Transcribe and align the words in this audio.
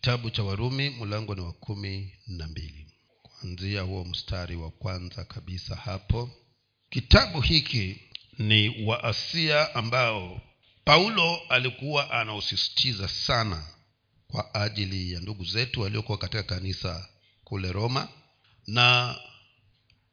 kitabu 0.00 0.30
cha 0.30 0.42
warumi 0.42 0.90
mlango 0.90 1.34
ni 1.34 1.40
wa 1.40 1.52
kumi 1.52 2.12
na 2.26 2.46
mbili. 2.48 2.86
Kuanzia 3.22 3.80
huo 3.82 4.04
mstari 4.04 4.56
wa 4.56 4.70
kwanza 4.70 5.24
kabisa 5.24 5.76
hapo. 5.76 6.30
Kitabu 6.90 7.40
hiki 7.40 8.00
ni 8.38 8.84
waasia 8.86 9.74
ambao 9.74 10.40
paulo 10.84 11.36
alikuwa 11.48 12.10
anausisitiza 12.10 13.08
sana 13.08 13.66
kwa 14.28 14.54
ajili 14.54 15.12
ya 15.12 15.20
ndugu 15.20 15.44
zetu 15.44 15.80
waliokuwa 15.80 16.18
katika 16.18 16.42
kanisa 16.42 17.08
kule 17.44 17.72
roma 17.72 18.08
na 18.66 19.16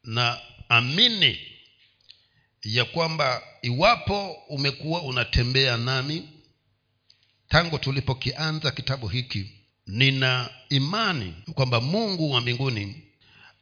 na 0.04 0.40
amini 0.70 1.40
ya 2.64 2.86
kwamba 2.86 3.44
iwapo 3.62 4.32
umekuwa 4.32 5.02
unatembea 5.02 5.78
nami 5.78 6.30
tangu 7.48 7.80
tulipokianza 7.80 8.72
kitabu 8.72 9.08
hiki 9.08 9.57
nina 9.88 10.50
imani 10.70 11.34
kwamba 11.54 11.82
mungu 11.82 12.32
wa 12.32 12.42
mbinguni 12.42 13.04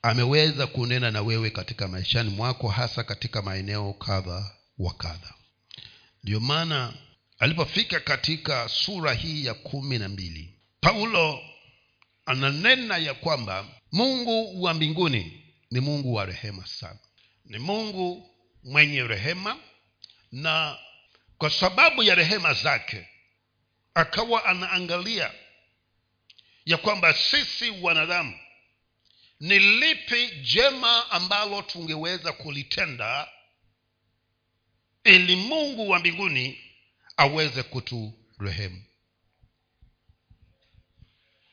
ameweza 0.01 0.67
kunena 0.67 1.11
na 1.11 1.21
wewe 1.21 1.49
katika 1.49 1.87
maishani 1.87 2.29
mwako 2.29 2.67
hasa 2.69 3.03
katika 3.03 3.41
maeneo 3.41 3.93
kadha 3.93 4.51
wa 4.77 4.93
kadha. 4.93 5.33
Ndiyo 6.23 6.39
maana 6.39 6.93
alipofika 7.39 7.99
katika 7.99 8.69
sura 8.69 9.13
hii 9.13 9.45
ya 9.45 9.53
kumi 9.53 9.97
na 9.99 10.09
mbili 10.09 10.53
paulo 10.81 11.39
ananena 12.25 12.97
ya 12.97 13.13
kwamba 13.13 13.65
mungu 13.91 14.63
wa 14.63 14.73
mbinguni 14.73 15.43
ni 15.71 15.79
mungu 15.79 16.13
wa 16.13 16.25
rehema 16.25 16.65
sana. 16.67 16.99
Ni 17.45 17.59
mungu 17.59 18.29
mwenye 18.63 19.03
rehema 19.03 19.57
na 20.31 20.77
kwa 21.37 21.49
sababu 21.49 22.03
ya 22.03 22.15
rehema 22.15 22.53
zake 22.53 23.07
akawa 23.93 24.45
anaangalia 24.45 25.31
ya 26.65 26.77
kwamba 26.77 27.13
sisi 27.13 27.69
wanadamu 27.69 28.39
ni 29.39 29.59
lipi 29.59 30.27
jema 30.27 31.11
ambalo 31.11 31.61
tungeweza 31.61 32.33
kulitenda 32.33 33.29
ili 35.03 35.35
mungu 35.35 35.89
wa 35.89 35.99
mbinguni 35.99 36.59
aweze 37.17 37.63
kuturehemu? 37.63 38.83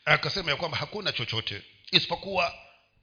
Akasema 0.04 0.50
ya 0.50 0.56
kwamba 0.56 0.78
hakuna 0.78 1.12
chochote 1.12 1.62
isipokuwa 1.90 2.54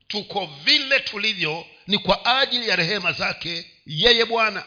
tuko 0.08 0.46
vile 0.46 1.00
tulivyo 1.00 1.66
ni 1.88 1.98
kwa 1.98 2.40
ajili 2.40 2.70
ya 2.70 2.76
rehema 2.76 3.12
zake 3.12 3.72
yeye 3.86 4.26
bwana. 4.26 4.66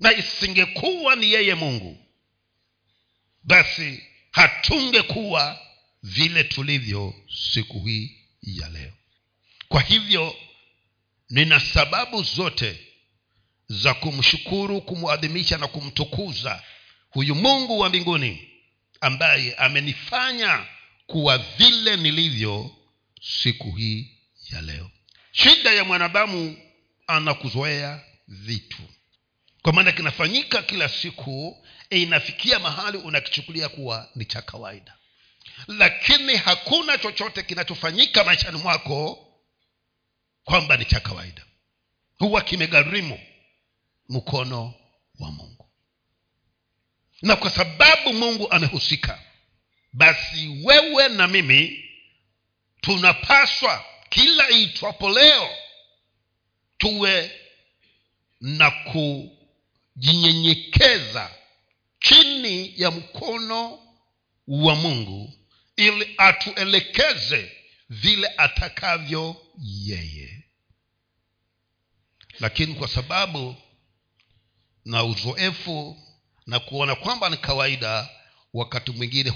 Na 0.00 0.12
isingekuwa 0.12 1.16
ni 1.16 1.32
yeye 1.32 1.54
mungu 1.54 2.06
basi 3.42 4.06
hatungekuwa 4.30 5.65
vile 6.06 6.44
tulivyo 6.44 7.14
siku 7.52 7.80
hii 7.80 8.16
ya 8.42 8.68
leo. 8.68 8.92
Kwa 9.68 9.80
hivyo 9.82 10.36
nina 11.30 11.60
sababu 11.60 12.22
zote 12.22 12.78
za 13.68 13.94
kumshukuru 13.94 14.80
kumwadhimisha 14.80 15.58
na 15.58 15.66
kumtukuza 15.66 16.62
huyu 17.10 17.34
mungu 17.34 17.78
wa 17.78 17.88
mbinguni 17.88 18.48
ambaye 19.00 19.54
amenifanya 19.54 20.66
kuwa 21.06 21.38
vile 21.38 21.96
nilivyo 21.96 22.76
siku 23.22 23.72
hii 23.72 24.10
ya 24.52 24.60
leo. 24.62 24.90
Shida 25.32 25.70
ya 25.72 25.84
mwanadamu 25.84 26.56
anakuzoea 27.06 28.00
vitu. 28.28 28.82
Kwa 29.62 29.72
maana 29.72 29.92
kinafanyika 29.92 30.62
kila 30.62 30.88
siku 30.88 31.66
inafikia 31.90 32.58
mahali 32.58 32.98
unakichukulia 32.98 33.68
kuwa 33.68 34.08
ni 34.14 34.24
cha 34.24 34.42
kawaida 34.42 34.96
lakini 35.66 36.36
hakuna 36.36 36.98
chochote 36.98 37.42
kinachofanyika 37.42 38.24
maishani 38.24 38.58
mwako 38.58 39.26
kwamba 40.44 40.76
ni 40.76 40.84
cha 40.84 41.00
kawaida. 41.00 41.42
Huwa 42.18 42.42
kimegharimu 42.42 43.20
mkono 44.08 44.74
wa 45.18 45.30
mungu. 45.30 45.68
Na 47.22 47.36
kwa 47.36 47.50
sababu 47.50 48.12
mungu 48.12 48.50
amehusika 48.50 49.22
basi 49.92 50.60
wewe 50.64 51.08
na 51.08 51.26
mimi 51.28 51.84
tunapaswa 52.80 53.84
kila 54.08 54.50
itwapo 54.50 55.10
leo 55.10 55.50
tuwe 56.78 57.40
na 58.40 58.70
kujinyenyekeza 58.70 61.30
chini 62.00 62.72
ya 62.76 62.90
mkono 62.90 63.78
wa 64.48 64.74
mungu 64.74 65.32
ili 65.76 66.14
atuelekeze 66.18 67.52
vile 67.88 68.28
atakavyo 68.36 69.36
yeye. 69.58 70.44
Lakini 72.40 72.74
kwa 72.74 72.88
sababu 72.88 73.56
na 74.84 75.04
uzoefu 75.04 76.02
na 76.46 76.60
kuona 76.60 76.94
kwamba 76.94 77.30
ni 77.30 77.36
kawaida 77.36 78.08
wakati 78.52 78.90
mwingine 78.90 79.32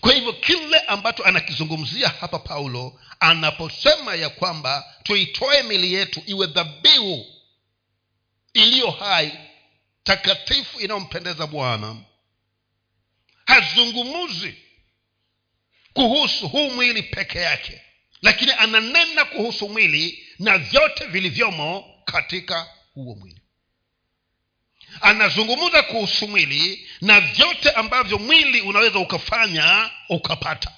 Kwa 0.00 0.12
hivyo 0.14 0.32
kile 0.32 0.78
ambacho 0.78 1.24
anakizungumzia 1.24 2.08
hapa 2.08 2.38
paulo 2.38 3.00
anaposema 3.20 4.14
ya 4.14 4.28
kwamba 4.28 4.94
tuitoe 5.02 5.62
mili 5.62 5.94
yetu 5.94 6.22
iwe 6.26 6.46
dhabihu 6.46 7.26
iliyo 8.54 8.90
hai 8.90 9.32
takatifu 10.04 10.80
inayompendeza 10.80 11.46
bwana 11.46 11.96
hazungumuzi 13.46 14.54
kuhusu 15.92 16.48
huu 16.48 16.70
mwili 16.70 17.02
peke 17.02 17.38
yake 17.38 17.80
lakini 18.22 18.52
ananena 18.52 19.24
kuhusu 19.24 19.68
mwili 19.68 20.26
na 20.38 20.58
vyote 20.58 21.06
vilivyomo 21.06 21.94
katika 22.04 22.68
huo 22.96 23.14
mwili. 23.14 23.40
Anazungumza 25.00 25.82
kuhusu 25.82 26.28
mwili 26.28 26.88
na 27.00 27.20
vyote 27.20 27.70
ambavyo 27.70 28.18
mwili 28.18 28.60
unaweza 28.60 28.98
ukafanya 28.98 29.90
ukapata. 30.08 30.72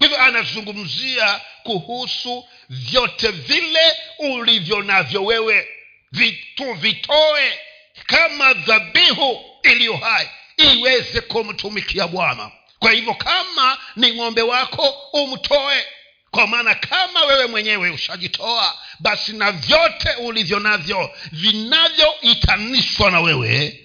Hivyo 0.00 0.22
anazungumzia 0.22 1.40
kuhusu 1.62 2.48
vyote 2.68 3.30
vile 3.30 3.92
ulivyo 4.18 4.82
navyo 4.82 5.24
wewe. 5.24 5.68
Vitu 6.12 6.72
vitoe 6.74 7.58
kama 8.06 8.54
dhabihu 8.54 9.44
iliyo 9.62 9.96
hai 9.96 10.28
iweze 10.56 11.20
kumtumikia 11.20 12.06
bwana. 12.06 12.50
Kwa 12.78 12.92
hivyo 12.92 13.14
kama 13.14 13.78
ni 13.96 14.14
ng'ombe 14.14 14.42
wako 14.42 14.88
umtoe 15.12 15.86
kwa 16.34 16.46
maana 16.46 16.74
kama 16.74 17.24
wewe 17.24 17.46
mwenyewe 17.46 17.90
ushajitoa 17.90 18.78
basi 19.00 19.32
na 19.32 19.52
vyote 19.52 20.10
ulivyo 20.10 20.60
navyo 20.60 21.10
vinavyoitanishwa 21.32 23.10
na 23.10 23.20
wewe 23.20 23.80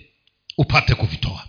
upate 0.57 0.95
kuvitoa. 0.95 1.47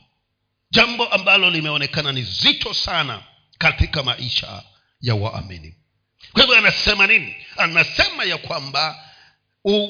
Jambo 0.70 1.06
ambalo 1.08 1.50
limeonekana 1.50 2.12
ni 2.12 2.22
zito 2.22 2.74
sana 2.74 3.22
katika 3.58 4.02
maisha 4.02 4.62
ya 5.00 5.14
waamini. 5.14 5.74
Kwa 6.32 6.42
hivyo 6.42 6.56
anasema 6.58 7.06
nini? 7.06 7.36
Anasema 7.56 8.24
ya 8.24 8.38
kwamba 8.38 9.04
u, 9.64 9.88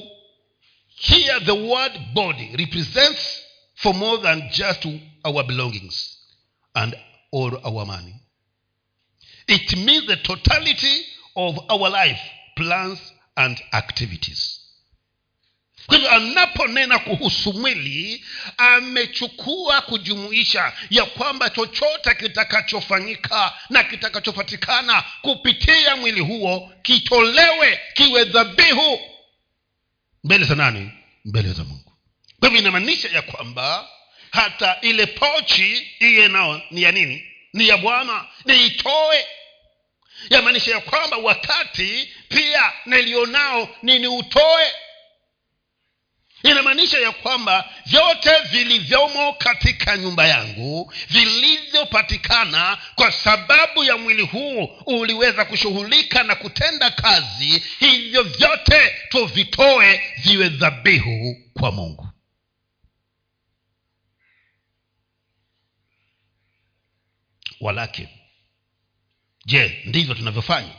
here 0.97 1.41
the 1.41 1.53
word 1.53 1.99
body 2.13 2.57
represents 2.57 3.41
for 3.75 3.95
more 3.95 4.23
than 4.23 4.49
just 4.51 4.87
our 5.25 5.45
belongings 5.45 6.19
and 6.75 6.97
all 7.33 7.61
our 7.63 7.87
money 7.87 8.15
it 9.47 9.73
means 9.77 10.07
the 10.07 10.17
totality 10.17 11.07
of 11.35 11.59
our 11.69 11.91
life 11.91 12.21
plans 12.55 12.99
and 13.37 13.63
activities. 13.73 14.61
Kwa 15.87 15.97
hivyo 15.97 16.11
anaponena 16.13 16.99
kuhusu 16.99 17.53
mwili 17.53 18.25
amechukua 18.57 19.81
kujumuisha 19.81 20.73
ya 20.91 21.05
kwamba 21.05 21.51
chochote 21.51 22.15
kitakachofanyika 22.15 23.53
na 23.71 23.85
kitakachopatikana 23.85 25.05
kupitia 25.23 25.97
mwili 25.97 26.21
huo 26.21 26.73
kitolewe 26.83 27.81
kiwe 27.95 28.25
dhabihu 28.25 29.01
mbele 30.25 30.45
za 30.45 30.55
nani? 30.55 30.91
Mbele 31.25 31.53
za 31.53 31.65
mungu. 31.65 31.93
Kwa 32.41 32.49
hivyo 32.49 32.61
inamaanisha 32.61 33.09
ya 33.09 33.23
kwamba 33.23 33.89
hata 34.31 34.81
ile 34.81 35.07
pochi 35.07 35.87
iye 36.01 36.29
nao 36.29 36.63
ni 36.71 36.83
ya 36.83 36.93
nini 36.93 37.30
ni 37.53 37.69
ya 37.69 37.77
bwana 37.77 38.25
niitoe. 38.45 39.27
Yamaanisha 40.31 40.71
ya 40.71 40.81
kwamba 40.81 41.17
wakati 41.17 42.13
pia 42.29 42.73
nilionao 42.87 43.69
niniutoe. 43.83 44.67
Inamaanisha 46.43 46.99
ya 46.99 47.13
kwamba 47.13 47.69
vyote 47.87 48.31
vilivyomo 48.51 49.33
katika 49.33 49.97
nyumba 49.97 50.27
yangu 50.27 50.93
vilivyopatikana 51.11 52.79
kwa 52.95 53.13
sababu 53.13 53.85
ya 53.85 53.97
mwili 53.97 54.23
huu 54.23 54.65
uliweza 54.87 55.45
kushughulika 55.45 56.23
na 56.23 56.35
kutenda 56.35 56.91
kazi 56.91 57.63
hivyo 57.81 58.23
vyote 58.23 58.95
tuvitoe 59.09 60.03
viwe 60.19 60.49
dhabihu 60.49 61.37
kwa 61.61 61.73
mungu 61.73 62.09
walakini 67.61 68.09
je 69.47 69.83
ndivyo 69.87 70.15
tunavyofanya? 70.15 70.75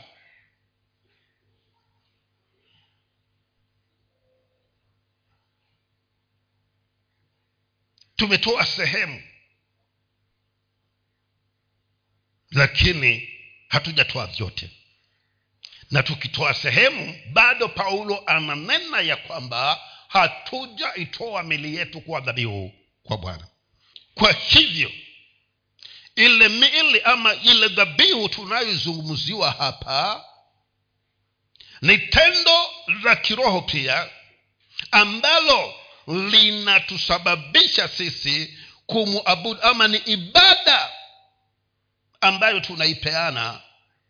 Tumetoa 8.16 8.66
sehemu 8.66 9.22
lakini 12.50 13.28
hatujatoa 13.68 14.26
vyote. 14.26 14.70
Na 15.90 16.02
tukitoa 16.02 16.54
sehemu 16.54 17.14
bado 17.32 17.68
paulo 17.68 18.22
ananena 18.26 19.00
ya 19.00 19.16
kwamba 19.16 19.80
hatujaitoa 20.08 21.42
mili 21.42 21.76
yetu 21.76 22.00
kuwa 22.00 22.20
dhabihu 22.20 22.72
kwa 23.02 23.18
bwana. 23.18 23.46
Kwa 24.14 24.32
hivyo 24.32 24.92
ile 26.16 26.48
miili 26.48 27.00
ama 27.00 27.34
ile 27.34 27.68
dhabihu 27.68 28.28
tunayoizungumziwa 28.28 29.50
hapa 29.50 30.24
ni 31.82 31.98
tendo 31.98 32.70
la 33.04 33.16
kiroho 33.16 33.60
pia 33.60 34.10
ambalo 34.90 35.74
linatusababisha 36.06 37.88
sisi 37.88 38.58
kumuabudu 38.86 39.62
ama 39.62 39.88
ni 39.88 39.96
ibada 39.96 40.90
ambayo 42.20 42.60
tunaipeana 42.60 43.60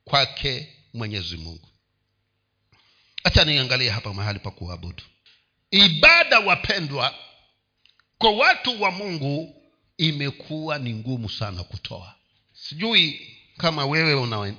kwake 0.05 0.77
mwenyezi 0.95 1.37
mungu. 1.37 1.69
Hacha 3.25 3.45
niangalie 3.45 3.91
hapa 3.91 4.15
mahali 4.15 4.39
pa 4.39 4.51
kuabudu. 4.51 5.03
Ibada 5.71 6.39
wapendwa 6.41 7.15
kwa 8.19 8.31
watu 8.31 8.83
wa 8.83 8.91
mungu 8.91 9.62
imekuwa 9.97 10.79
ni 10.79 10.95
ngumu 10.95 11.31
sana 11.31 11.65
kutoa. 11.65 12.15
Sijui 12.53 13.37
kama 13.57 13.87
wewe 13.87 14.15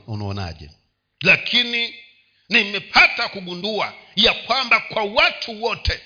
unaonaje. 0.08 0.70
Lakini 1.22 1.96
nimepata 2.50 3.30
kugundua 3.30 3.94
ya 4.16 4.34
kwamba 4.34 4.80
kwa 4.80 5.04
watu 5.04 5.64
wote 5.64 6.02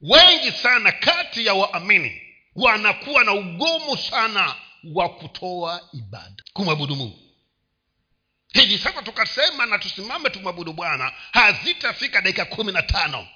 wengi 0.00 0.52
sana 0.52 0.92
kati 0.92 1.46
ya 1.46 1.54
waamini 1.54 2.22
wanakuwa 2.54 3.24
na 3.24 3.32
ugumu 3.32 3.96
sana 3.96 4.54
wa 4.94 5.08
kutoa 5.08 5.88
ibada 5.92 6.42
kumwabudu 6.52 6.96
mungu. 6.96 7.18
Hivi 8.52 8.78
sasa 8.78 9.02
tukasema 9.02 9.66
na 9.66 9.78
tusimame 9.78 10.30
tumwabudu 10.30 10.72
bwana 10.72 11.12
hazitafika 11.32 12.20
dakika 12.20 12.44
kumi 12.44 12.72
na 12.72 12.82
tano. 12.82 13.28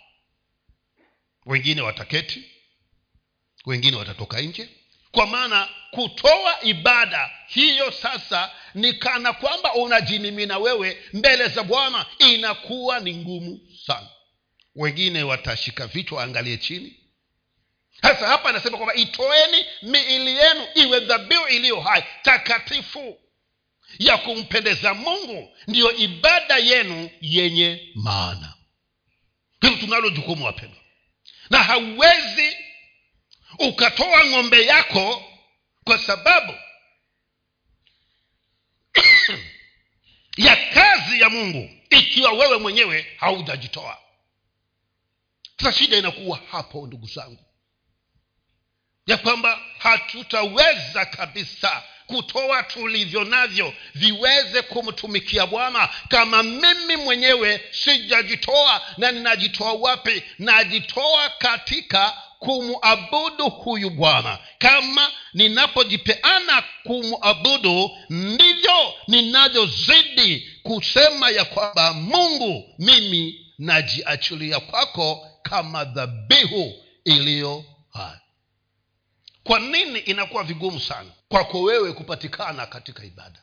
Wengine 1.47 1.81
wataketi 1.81 2.45
wengine 3.67 3.97
watatoka 3.97 4.41
nje 4.41 4.69
kwa 5.13 5.27
maana 5.27 5.69
kutoa 5.91 6.63
ibada 6.63 7.31
hiyo 7.47 7.91
sasa 7.91 8.51
ni 8.75 8.93
kana 8.93 9.33
kwamba 9.33 9.75
unajimimina 9.75 10.59
wewe 10.59 11.03
mbele 11.13 11.49
za 11.49 11.63
bwana 11.63 12.07
inakuwa 12.19 13.01
ni 13.01 13.15
ngumu 13.17 13.61
sana. 13.87 14.09
Wengine 14.77 15.23
watashika 15.23 15.87
vichwa 15.87 16.19
waangalie 16.19 16.57
chini. 16.57 16.97
Sasa 18.03 18.27
hapa 18.29 18.49
anasema 18.49 18.77
kwamba 18.77 18.95
itoeni 18.95 19.65
miili 19.83 20.37
yenu 20.37 20.67
iwe 20.75 21.01
dhabihu 21.01 21.47
iliyo 21.49 21.81
hai 21.81 22.05
takatifu 22.23 23.19
ya 23.99 24.17
kumpendeza 24.19 24.95
mungu 24.95 25.57
ndiyo 25.69 25.93
ibada 25.97 26.57
yenu 26.59 27.11
yenye 27.21 27.89
maana. 27.95 28.55
Hilo 29.61 29.77
tunalo 29.77 30.11
jukumu 30.11 30.45
wapendwa 30.45 30.81
na 31.51 31.59
hauwezi 31.63 32.57
ukatoa 33.59 34.25
ng'ombe 34.27 34.65
yako 34.67 35.25
kwa 35.85 35.99
sababu 35.99 36.55
ya 40.37 40.57
kazi 40.57 41.21
ya 41.21 41.31
mungu 41.31 41.71
ikiwa 41.91 42.33
wewe 42.33 42.59
mwenyewe 42.59 43.17
haujajitoa. 43.17 43.99
Sasa 45.57 45.73
shida 45.79 45.97
inakuwa 45.97 46.41
hapo 46.51 46.87
ndugu 46.87 47.07
zangu 47.07 47.45
ya 49.07 49.17
kwamba 49.17 49.61
hatutaweza 49.79 51.05
kabisa 51.05 51.83
kutoa 52.07 52.63
tulivyo 52.63 53.25
navyo 53.25 53.75
viweze 53.95 54.63
kumtumikia 54.63 55.47
bwana. 55.47 55.89
Kama 56.09 56.43
mimi 56.43 56.97
mwenyewe 56.97 57.61
sijajitoa 57.71 58.83
na 58.99 59.13
ninajitoa 59.13 59.73
wapi? 59.73 60.23
Najitoa 60.39 61.29
katika 61.31 62.23
kumuabudu 62.43 63.49
huyu 63.51 63.91
bwana. 63.91 64.39
Kama 64.59 65.11
ninapojipeana 65.35 66.65
kumuabudu 66.85 67.91
ndivyo 68.11 68.95
ninavyozidi 69.09 70.51
kusema 70.63 71.31
ya 71.31 71.45
kwamba 71.45 71.93
mungu 71.93 72.75
mimi 72.79 73.53
najiachilia 73.59 74.61
kwako 74.61 75.27
kama 75.43 75.85
dhabihu 75.85 76.73
iliyo 77.05 77.65
hai. 77.93 78.19
Kwa 79.45 79.61
nini 79.61 79.99
inakuwa 79.99 80.45
vigumu 80.45 80.81
sana 80.81 81.11
kwako 81.29 81.63
wewe 81.63 81.93
kupatikana 81.93 82.67
katika 82.67 83.05
ibada? 83.05 83.43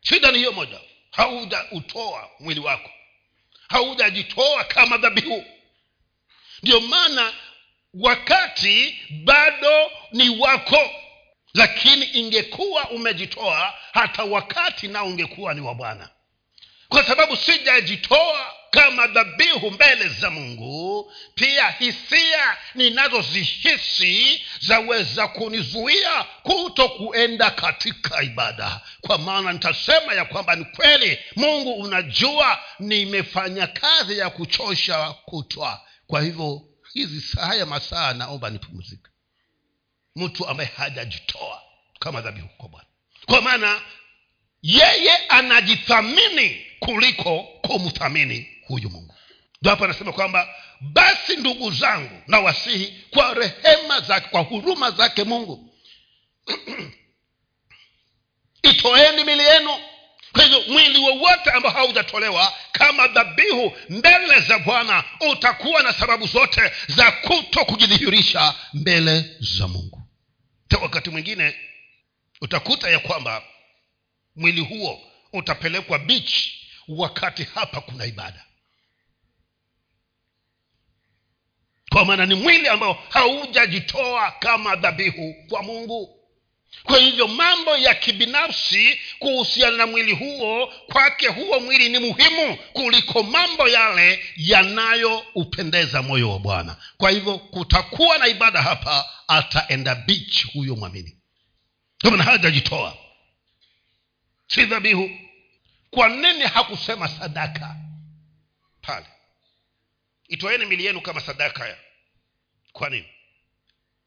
Shida 0.00 0.32
ni 0.32 0.38
hiyo 0.38 0.52
moja. 0.52 0.80
Haujautoa 1.10 2.30
mwili 2.40 2.60
wako. 2.60 2.90
Haujajitoa 3.68 4.64
kama 4.64 4.96
dhabihu. 4.96 5.44
Ndio 6.62 6.80
maana 6.80 7.32
wakati 8.00 8.98
bado 9.24 9.90
ni 10.12 10.28
wako. 10.28 10.90
Lakini 11.54 12.04
ingekuwa 12.04 12.90
umejitoa 12.90 13.74
hata 13.92 14.24
wakati 14.24 14.88
nao 14.88 15.06
ungekuwa 15.06 15.54
ni 15.54 15.60
wa 15.60 15.74
bwana. 15.74 16.08
Kwa 16.88 17.04
sababu 17.04 17.36
sijajitoa 17.36 18.54
kama 18.70 19.06
dhabihu 19.06 19.70
mbele 19.70 20.08
za 20.08 20.30
mungu 20.30 21.12
pia 21.34 21.70
hisia 21.70 22.56
ninazozihisi 22.74 24.44
zaweza 24.60 25.28
kunizuia 25.28 26.22
kuto 26.42 26.88
kuenda 26.88 27.50
katika 27.50 28.22
ibada. 28.22 28.80
Kwa 29.00 29.18
maana 29.18 29.52
nitasema 29.52 30.14
ya 30.14 30.24
kwamba 30.24 30.56
ni 30.56 30.64
kweli 30.64 31.18
mungu 31.36 31.72
unajua 31.74 32.58
nimefanya 32.78 33.66
kazi 33.66 34.18
ya 34.18 34.30
kuchosha 34.30 35.14
kutwa. 35.24 35.80
Kwa 36.06 36.22
hivyo 36.22 36.62
hizi 36.94 37.36
haya 37.36 37.66
masaa 37.66 38.14
naomba 38.14 38.50
nipumzika 38.50 39.10
mtu 40.16 40.48
ambaye 40.48 40.70
hajajitoa 40.76 41.62
kama 41.98 42.20
dhabihu 42.20 42.48
kwa 42.48 42.68
bwana. 42.68 42.86
Kwa 43.26 43.42
maana 43.42 43.80
yeye 44.62 45.16
anajithamini 45.16 46.66
kuliko 46.78 47.38
kumthamini 47.42 48.48
huyu 48.66 48.90
mungu. 48.90 49.14
Ndo 49.62 49.70
hapa 49.70 49.84
anasema 49.84 50.12
kwamba 50.12 50.48
basi 50.80 51.36
ndugu 51.36 51.70
zangu 51.70 52.22
na 52.26 52.40
wasihi 52.40 53.04
kwa 53.10 53.34
rehema 53.34 54.00
zake 54.00 54.28
kwa 54.28 54.40
huruma 54.40 54.90
zake 54.90 55.24
mungu 55.24 55.74
itoeni 58.70 59.24
mili 59.24 59.42
yenu 59.42 59.70
kwa 60.34 60.42
hivyo 60.44 60.60
mwili 60.68 60.98
wowote 60.98 61.50
ambao 61.50 61.72
haujatolewa 61.72 62.52
kama 62.72 63.08
dhabihu 63.08 63.76
mbele 63.88 64.40
za 64.40 64.58
bwana 64.58 65.04
utakuwa 65.32 65.82
na 65.82 65.92
sababu 65.92 66.26
zote 66.26 66.72
za 66.88 67.12
kuto 67.12 67.64
kujidhihirisha 67.64 68.54
mbele 68.72 69.36
za 69.40 69.68
mungu. 69.68 70.02
Ta 70.68 70.78
wakati 70.78 71.10
mwingine 71.10 71.54
utakuta 72.40 72.90
ya 72.90 72.98
kwamba 72.98 73.42
mwili 74.36 74.60
huo 74.60 75.00
utapelekwa 75.32 75.98
bichi 75.98 76.68
wakati 76.88 77.44
hapa 77.44 77.80
kuna 77.80 78.06
ibada. 78.06 78.44
Kwa 81.92 82.04
maana 82.04 82.26
ni 82.26 82.34
mwili 82.34 82.68
ambao 82.68 83.04
haujajitoa 83.08 84.30
kama 84.30 84.76
dhabihu 84.76 85.34
kwa 85.48 85.62
mungu 85.62 86.13
kwa 86.82 86.98
hivyo 86.98 87.28
mambo 87.28 87.76
ya 87.76 87.94
kibinafsi 87.94 89.00
kuhusiana 89.18 89.76
na 89.76 89.86
mwili 89.86 90.12
huo 90.12 90.66
kwake 90.66 91.28
huo 91.28 91.60
mwili 91.60 91.88
ni 91.88 91.98
muhimu 91.98 92.56
kuliko 92.56 93.22
mambo 93.22 93.68
yale 93.68 94.24
yanayoupendeza 94.36 96.02
moyo 96.02 96.30
wa 96.30 96.38
bwana. 96.38 96.76
Kwa 96.96 97.10
hivyo 97.10 97.38
kutakuwa 97.38 98.18
na 98.18 98.26
ibada 98.26 98.62
hapa 98.62 99.10
ataenda 99.28 99.94
bichi 99.94 100.46
huyo 100.52 100.76
mwamini. 100.76 101.16
Maana 102.02 102.24
hajajitoa 102.24 102.96
si 104.46 104.66
dhabihu. 104.66 105.10
Kwa 105.90 106.08
nini 106.08 106.42
hakusema 106.44 107.08
sadaka? 107.08 107.76
Pale. 108.82 109.06
Itoeni 110.28 110.66
mili 110.66 110.84
yenu 110.84 111.00
kama 111.00 111.20
sadaka 111.20 111.68
ya. 111.68 111.76
Kwa 112.72 112.90
nini? 112.90 113.08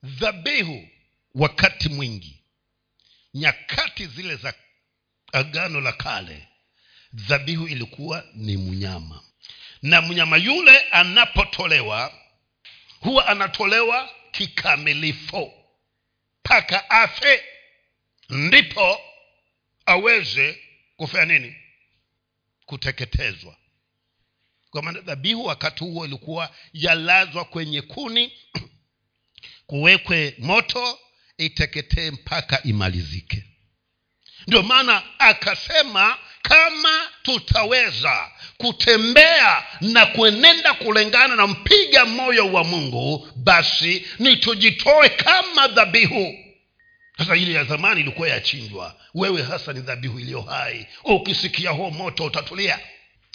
Dhabihu 0.04 0.88
wakati 1.36 1.90
mwingi 1.90 2.44
nyakati 3.40 4.06
zile 4.08 4.36
za 4.36 4.54
agano 5.34 5.82
la 5.82 5.92
kale 5.94 6.48
dhabihu 7.14 7.68
ilikuwa 7.68 8.24
ni 8.34 8.58
mnyama. 8.58 9.24
Na 9.82 10.02
mnyama 10.02 10.38
yule 10.38 10.80
anapotolewa 10.80 12.14
huwa 13.00 13.28
anatolewa 13.28 14.10
kikamilifu 14.32 15.54
mpaka 16.40 16.90
afe 16.90 17.44
ndipo 18.30 19.02
aweze 19.86 20.64
kufanya 20.98 21.26
nini? 21.40 21.56
Kuteketezwa. 22.66 23.58
Kwa 24.70 24.82
maana 24.84 25.02
dhabihu 25.02 25.46
wakati 25.46 25.84
huo 25.84 26.06
ilikuwa 26.06 26.56
yalazwa 26.74 27.46
kwenye 27.46 27.82
kuni 27.82 28.32
kuwekwe 29.68 30.36
moto 30.40 31.00
iteketee 31.38 32.12
mpaka 32.12 32.64
imalizike. 32.64 33.44
Ndio 34.48 34.64
maana 34.64 35.04
akasema 35.20 36.18
kama 36.42 37.10
tutaweza 37.22 38.32
kutembea 38.58 39.64
na 39.82 40.06
kuenenda 40.06 40.74
kulingana 40.74 41.36
na 41.36 41.48
mpiga 41.48 42.06
moyo 42.06 42.52
wa 42.54 42.64
mungu 42.64 43.28
basi 43.36 44.06
ni 44.20 44.36
tujitoe 44.38 45.10
kama 45.10 45.68
dhabihu. 45.68 46.36
Sasa 47.18 47.36
ile 47.36 47.54
ya 47.54 47.64
zamani 47.64 48.02
ilikuwa 48.02 48.28
yachinjwa 48.30 48.96
wewe 49.14 49.44
hasa 49.44 49.74
ni 49.74 49.80
dhabihu 49.82 50.20
iliyo 50.20 50.42
hai. 50.42 50.88
Ukisikia 51.04 51.70
huo 51.70 51.90
moto 51.92 52.26
utatulia 52.26 52.80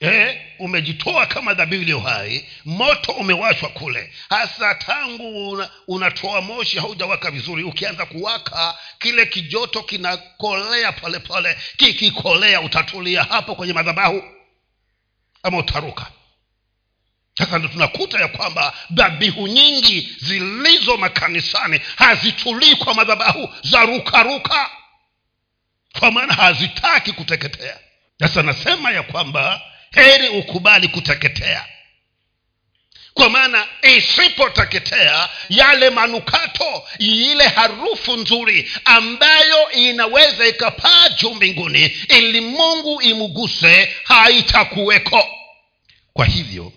eh, 0.02 0.40
umejitoa 0.58 1.26
kama 1.26 1.54
dhabihu 1.54 1.82
iliyo 1.82 2.00
hai 2.00 2.48
moto 2.64 3.12
umewashwa 3.12 3.68
kule. 3.68 4.12
Hasa 4.28 4.74
tangu 4.74 5.50
una, 5.50 5.70
unatoa 5.88 6.40
moshi 6.40 6.78
haujawaka 6.78 7.30
vizuri 7.30 7.62
ukianza 7.62 8.06
kuwaka 8.06 8.78
kile 8.98 9.26
kijoto 9.26 9.82
kinakolea 9.82 10.92
polepole 10.92 11.58
kikikolea 11.76 12.60
utatulia 12.60 13.22
hapo 13.24 13.54
kwenye 13.54 13.72
madhabahu 13.72 14.22
ama 15.42 15.58
utaruka. 15.58 16.06
Sasa 17.38 17.58
ndo 17.58 17.68
tunakuta 17.68 18.20
ya 18.20 18.28
kwamba 18.28 18.74
dhabihu 18.90 19.46
nyingi 19.48 20.16
zilizo 20.20 20.96
makanisani 20.96 21.80
hazitulii 21.96 22.74
kwa 22.76 22.94
madhabahu 22.94 23.48
za 23.62 23.84
rukaruka 23.84 24.70
kwa 25.98 26.10
maana 26.10 26.34
hazitaki 26.34 27.12
kuteketea. 27.12 27.78
Sasa 28.20 28.42
nasema 28.42 28.90
ya 28.90 29.02
kwamba 29.02 29.60
heri 29.92 30.28
ukubali 30.28 30.88
kuteketea. 30.88 31.66
Kwa 33.14 33.30
maana 33.30 33.66
isipoteketea 33.82 35.28
yale 35.48 35.90
manukato 35.90 36.82
ile 36.98 37.48
harufu 37.48 38.16
nzuri 38.16 38.70
ambayo 38.84 39.70
inaweza 39.70 40.46
ikapaa 40.46 41.08
juu 41.08 41.34
mbinguni 41.34 41.86
ili 42.08 42.40
mungu 42.40 43.02
imuguse 43.02 43.94
haitakuweko. 44.04 45.28
Kwa 46.12 46.26
hivyo 46.26 46.72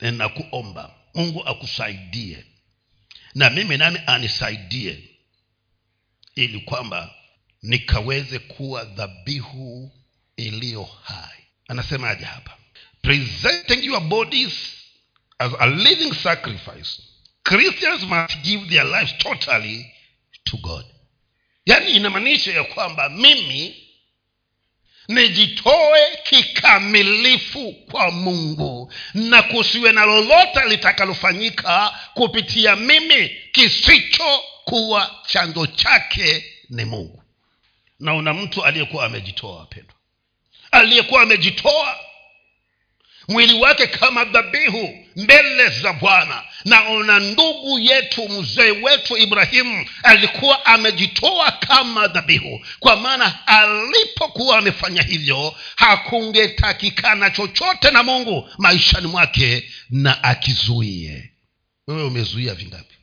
ninakuomba 0.00 0.94
mungu 1.14 1.46
akusaidie. 1.46 2.44
Na 3.34 3.50
mimi 3.50 3.76
nami 3.76 4.00
anisaidie 4.06 4.98
ili 6.34 6.60
kwamba 6.60 7.14
nikaweze 7.62 8.38
kuwa 8.38 8.84
dhabihu 8.84 9.92
iliyo 10.36 10.88
hai. 11.02 11.44
Anasemaje 11.68 12.24
hapa 12.24 12.57
presenting 13.08 13.82
your 13.84 14.00
bodies 14.02 14.52
as 15.40 15.50
a 15.60 15.66
living 15.66 16.12
sacrifice. 16.12 17.00
Christians 17.42 18.04
must 18.06 18.36
give 18.44 18.68
their 18.68 18.84
lives 18.84 19.14
totally 19.18 19.90
to 20.44 20.58
god. 20.62 20.84
Yaani 21.66 21.90
inamaanisha 21.90 22.52
ya 22.52 22.64
kwamba 22.64 23.08
mimi 23.08 23.76
nijitoe 25.08 26.18
kikamilifu 26.24 27.72
kwa 27.72 28.10
mungu 28.10 28.92
na 29.14 29.42
kusiwe 29.42 29.92
na 29.92 30.04
lolote 30.04 30.64
litakalofanyika 30.68 31.94
kupitia 32.14 32.76
mimi 32.76 33.28
kisichokuwa 33.52 35.10
chanzo 35.26 35.66
chake 35.66 36.44
ni 36.70 36.84
mungu. 36.84 37.22
Naona 38.00 38.34
mtu 38.34 38.64
aliyekuwa 38.64 39.04
amejitoa 39.04 39.66
pendwa 39.66 39.94
aliyekuwa 40.70 41.22
amejitoa 41.22 42.07
mwili 43.28 43.54
wake 43.54 43.86
kama 43.86 44.24
dhabihu 44.24 45.06
mbele 45.16 45.68
za 45.68 45.92
bwana. 45.92 46.44
Naona 46.64 47.20
ndugu 47.20 47.78
yetu 47.78 48.28
mzee 48.28 48.70
wetu 48.70 49.16
ibrahimu 49.16 49.86
alikuwa 50.02 50.66
amejitoa 50.66 51.52
kama 51.52 52.08
dhabihu. 52.08 52.64
Kwa 52.78 52.96
maana 52.96 53.46
alipokuwa 53.46 54.58
amefanya 54.58 55.02
hivyo 55.02 55.54
hakungetakikana 55.76 57.30
chochote 57.30 57.90
na 57.90 58.02
mungu 58.02 58.48
maishani 58.58 59.06
mwake 59.06 59.70
na 59.90 60.24
akizuie. 60.24 61.30
Wewe 61.86 62.04
umezuia 62.04 62.54
vingapi? 62.54 62.94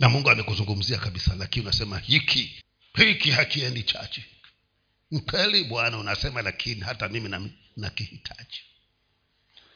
Na 0.00 0.08
mungu 0.08 0.30
amekuzungumzia 0.30 0.98
kabisa 0.98 1.34
lakini 1.38 1.62
unasema 1.66 1.98
hiki 1.98 2.62
hiki 2.96 3.30
hakiendi 3.30 3.82
chache. 3.82 4.24
Mkweli 5.10 5.64
bwana 5.64 5.98
unasema 5.98 6.42
lakini 6.42 6.80
hata 6.80 7.08
mimi 7.08 7.50
nakihitaji 7.76 8.60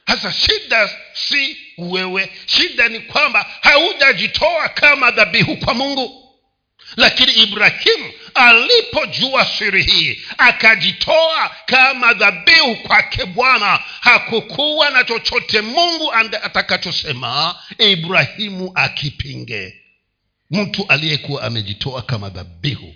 hasa 0.06 0.32
shida 0.32 0.90
si 1.14 1.56
wewe. 1.78 2.30
Shida 2.46 2.88
ni 2.88 3.00
kwamba 3.00 3.46
haujajitoa 3.60 4.68
kama 4.68 5.10
dhabihu 5.10 5.56
kwa 5.56 5.74
mungu. 5.74 6.18
Lakini 6.96 7.32
ibrahimu 7.32 8.12
alipojua 8.34 9.46
siri 9.46 9.82
hii 9.82 10.22
akajitoa 10.38 11.56
kama 11.66 12.14
dhabihu 12.14 12.76
kwake 12.76 13.24
bwana. 13.24 13.76
Hakukuwa 14.00 14.90
na 14.90 15.04
chochote 15.04 15.60
mungu 15.60 16.12
atakachosema 16.12 17.56
ibrahimu 17.78 18.72
akipinge. 18.74 19.78
Mtu 20.50 20.86
aliyekuwa 20.88 21.42
amejitoa 21.42 22.02
kama 22.02 22.28
dhabihu 22.28 22.94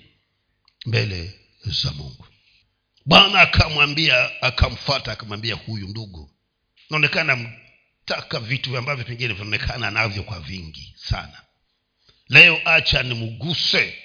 mbele 0.87 1.35
za 1.65 1.91
mungu. 1.93 2.27
Bwana 3.07 3.41
akamwambia 3.41 4.43
akamfata 4.43 5.13
akamwambia 5.13 5.55
huyu 5.55 5.89
ndugu 5.89 6.31
naonekana 6.91 7.37
mtaka 7.37 8.41
vitu 8.41 8.77
ambavyo 8.77 9.05
pengine 9.05 9.35
vinaonekana 9.35 9.91
navyo 9.91 10.23
kwa 10.23 10.41
vingi 10.41 10.95
sana. 10.97 11.43
Leo 12.29 12.61
acha 12.65 13.03
nimguse 13.03 13.99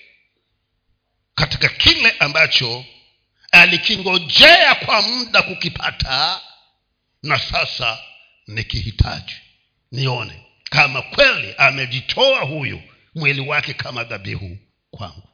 katika 1.36 1.70
kile 1.70 2.12
ambacho 2.20 2.86
alikingojea 3.52 4.76
kwa 4.76 5.02
muda 5.02 5.42
kukipata 5.42 6.42
na 7.24 7.40
sasa 7.40 8.00
nikihitaji. 8.48 9.36
Nione 9.92 10.46
kama 10.64 11.02
kweli 11.02 11.56
amejitoa 11.58 12.40
huyu 12.40 12.82
mwili 13.16 13.42
wake 13.42 13.74
kama 13.74 14.04
dhabihu 14.04 14.58
kwangu 14.92 15.30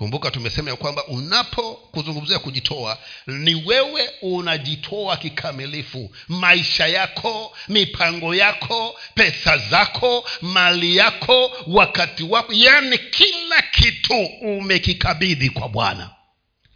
kumbuka 0.00 0.30
tumesema 0.30 0.70
ya 0.70 0.76
kwamba 0.76 1.04
unapokuzungumzia 1.06 2.38
kujitoa 2.38 2.98
ni 3.26 3.54
wewe 3.54 4.10
unajitoa 4.22 5.16
kikamilifu. 5.16 6.14
Maisha 6.28 6.86
yako 6.86 7.56
mipango 7.68 8.34
yako 8.34 8.98
pesa 9.14 9.58
zako 9.58 10.28
mali 10.40 10.96
yako 10.96 11.52
wakati 11.66 12.22
wako 12.22 12.52
yaani 12.52 12.98
kila 12.98 13.62
kitu 13.72 14.20
umekikabidhi 14.42 15.50
kwa 15.50 15.68
bwana. 15.68 16.10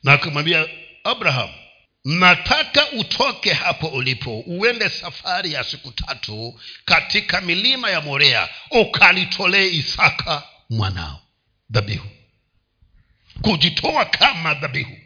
Na 0.03 0.13
akamwambia 0.13 0.67
abraham 1.05 1.51
nataka 2.05 2.91
utoke 2.93 3.53
hapo 3.53 3.87
ulipo 3.87 4.41
uende 4.41 4.89
safari 4.89 5.53
ya 5.53 5.65
siku 5.65 5.93
tatu 5.93 6.61
katika 6.85 7.41
milima 7.41 7.91
ya 7.91 8.01
morea 8.01 8.49
ukalitolee 8.71 9.69
isaka 9.69 10.43
mwanao 10.71 11.21
dhabihu 11.71 12.14
kujitoa 13.43 14.05
kama 14.05 14.55
dhabihu. 14.55 14.99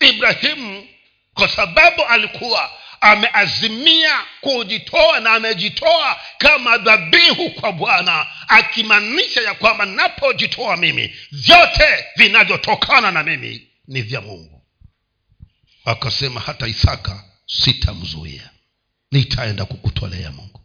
Ibrahimu 0.00 0.86
kwa 1.34 1.48
sababu 1.48 2.04
alikuwa 2.04 2.70
ameazimia 3.00 4.18
kujitoa 4.40 5.20
na 5.20 5.30
amejitoa 5.30 6.20
kama 6.38 6.78
dhabihu 6.78 7.50
kwa 7.50 7.72
bwana 7.72 8.26
akimaanisha 8.48 9.40
ya 9.40 9.54
kwamba 9.54 9.86
napojitoa 9.86 10.76
mimi 10.76 11.14
vyote 11.32 12.04
vinavyotokana 12.16 13.10
na 13.10 13.22
mimi 13.22 13.68
ni 13.88 14.02
vya 14.02 14.20
mungu. 14.20 14.62
Akasema 15.84 16.40
hata 16.40 16.66
isaka 16.66 17.24
sitamzuia 17.46 18.50
nitaenda 19.10 19.64
kukutolea 19.64 20.30
mungu. 20.32 20.60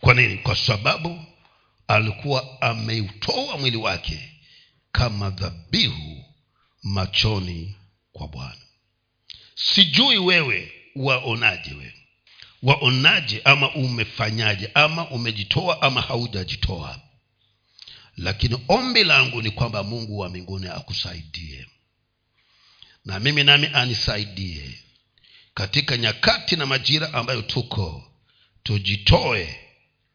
Kwa 0.00 0.14
nini? 0.14 0.36
Kwa 0.38 0.56
sababu 0.56 1.24
alikuwa 1.88 2.60
ameutoa 2.62 3.58
mwili 3.58 3.76
wake 3.76 4.32
kama 4.92 5.30
dhabihu 5.30 6.24
machoni 6.82 7.76
kwa 8.12 8.28
bwana. 8.28 8.60
Sijui 9.54 10.18
wewe 10.18 10.72
waonaje 10.96 11.70
wewe? 11.70 11.94
Waonaje 12.62 13.40
ama 13.44 13.74
umefanyaje 13.74 14.70
ama 14.74 15.10
umejitoa 15.10 15.82
ama 15.82 16.00
haujajitoa? 16.00 17.00
Lakini 18.16 18.58
ombi 18.68 19.04
langu 19.04 19.42
ni 19.42 19.50
kwamba 19.50 19.82
mungu 19.82 20.18
wa 20.18 20.28
mbinguni 20.28 20.66
akusaidie. 20.68 21.66
Na 23.04 23.20
mimi 23.20 23.44
nami 23.44 23.66
anisaidie. 23.74 24.78
Katika 25.54 25.96
nyakati 25.96 26.56
na 26.56 26.66
majira 26.66 27.12
ambayo 27.14 27.42
tuko 27.42 28.12
tujitoe 28.62 29.60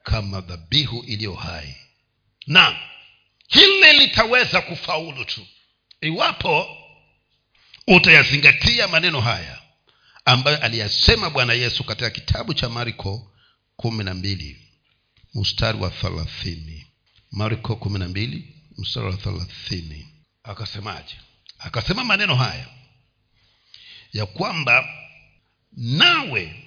kama 0.03 0.41
dhabihu 0.41 1.03
iliyo 1.03 1.33
hai. 1.33 1.75
Na 2.47 2.79
hili 3.53 3.99
litaweza 3.99 4.61
kufaulu 4.61 5.25
tu. 5.25 5.47
Iwapo 6.01 6.77
utayazingatia 7.87 8.87
maneno 8.87 9.21
haya 9.21 9.61
ambayo 10.25 10.57
aliyasema 10.57 11.29
bwana 11.29 11.53
yesu 11.53 11.83
katika 11.83 12.09
kitabu 12.09 12.53
cha 12.53 12.69
marko 12.69 13.31
kumi 13.75 14.03
na 14.03 14.13
mbili 14.13 14.61
mstari 15.33 15.77
wa 15.77 15.89
thalathini 15.89 16.87
marko 17.31 17.75
kumi 17.75 17.99
na 17.99 18.07
mbili 18.07 18.55
mstari 18.77 19.05
wa 19.05 19.17
thalathini 19.17 20.07
akasemaje? 20.43 21.15
Akasema 21.59 22.03
maneno 22.03 22.35
haya 22.35 22.67
ya 24.13 24.25
kwamba 24.25 24.87
nawe 25.77 26.63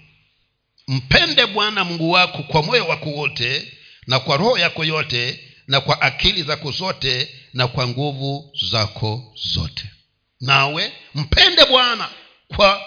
mpende 0.89 1.47
bwana 1.47 1.85
mungu 1.85 2.11
wako 2.11 2.43
kwa 2.43 2.63
moyo 2.63 2.87
wako 2.87 3.11
wote 3.11 3.73
na 4.07 4.21
kwa 4.21 4.37
roho 4.37 4.59
yako 4.59 4.85
yote 4.85 5.46
na 5.67 5.81
kwa 5.81 6.01
akili 6.03 6.43
zako 6.43 6.71
zote 6.71 7.35
na 7.53 7.69
kwa 7.69 7.89
nguvu 7.89 8.53
zako 8.71 9.35
zote. 9.55 9.85
Nawe 10.41 10.93
mpende 11.15 11.65
bwana 11.65 12.09
kwa 12.57 12.83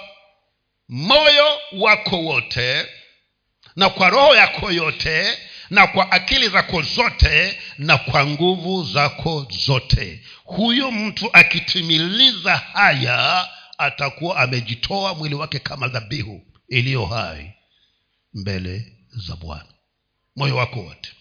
moyo 0.90 1.46
wako 1.72 2.18
wote 2.22 2.86
na 3.76 3.90
kwa 3.90 4.10
roho 4.10 4.36
yako 4.36 4.72
yote 4.72 5.38
na 5.70 5.88
kwa 5.88 6.12
akili 6.12 6.50
zako 6.50 6.82
zote 6.82 7.60
na 7.78 7.98
kwa 7.98 8.26
nguvu 8.26 8.84
zako 8.84 9.48
zote. 9.66 10.24
Huyo 10.44 10.92
mtu 10.92 11.30
akitimiliza 11.34 12.58
haya 12.58 13.48
atakuwa 13.78 14.38
amejitoa 14.38 15.16
mwili 15.16 15.36
wake 15.36 15.60
kama 15.60 15.88
dhabihu 15.88 16.42
iliyo 16.68 17.06
hai 17.06 17.54
mbele 18.34 18.94
za 19.10 19.36
bwana. 19.36 19.66
Moyo 20.36 20.56
wako 20.56 20.80
wote 20.80 21.12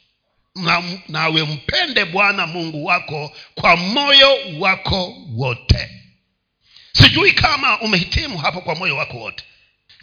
na, 0.55 0.83
nawe 1.09 1.43
mpende 1.43 2.05
bwana 2.05 2.47
mungu 2.47 2.85
wako 2.85 3.37
kwa 3.55 3.77
moyo 3.77 4.39
wako 4.59 5.15
wote. 5.37 5.91
Sijui 6.93 7.33
kama 7.33 7.81
umehitimu 7.81 8.39
hapo 8.39 8.61
kwa 8.61 8.75
moyo 8.75 8.97
wako 8.97 9.17
wote. 9.17 9.45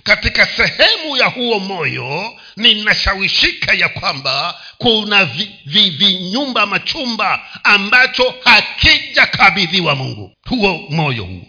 Katika 0.04 0.46
sehemu 0.46 1.18
ya 1.18 1.26
huo 1.26 1.60
moyo 1.60 2.40
ninashawishika 2.58 3.74
ya 3.74 3.90
kwamba 3.90 4.62
kuna 4.78 5.26
vinyumba 5.66 6.62
vi, 6.66 6.70
vi 6.70 6.72
machumba 6.72 7.64
ambacho 7.64 8.36
hakijakabidhiwa 8.44 9.96
mungu. 9.96 10.32
Huo 10.50 10.78
moyo 10.90 11.24
huo 11.24 11.46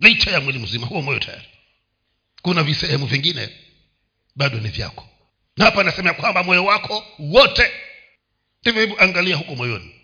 licha 0.00 0.30
ya 0.30 0.40
mwili 0.40 0.58
mzima 0.58 0.86
huo 0.86 1.02
moyo 1.02 1.18
tayari. 1.18 1.48
Kuna 2.42 2.62
visehemu 2.62 3.06
vingine 3.06 3.48
bado 4.36 4.60
ni 4.60 4.68
vyako 4.68 5.08
na 5.56 5.64
hapa 5.64 5.80
anasema 5.80 6.14
kwamba 6.14 6.42
moyo 6.42 6.64
wako 6.64 7.06
wote 7.18 7.70
hivyo 8.64 8.80
hebu 8.80 9.00
angalia 9.00 9.36
huko 9.36 9.54
moyoni. 9.54 9.94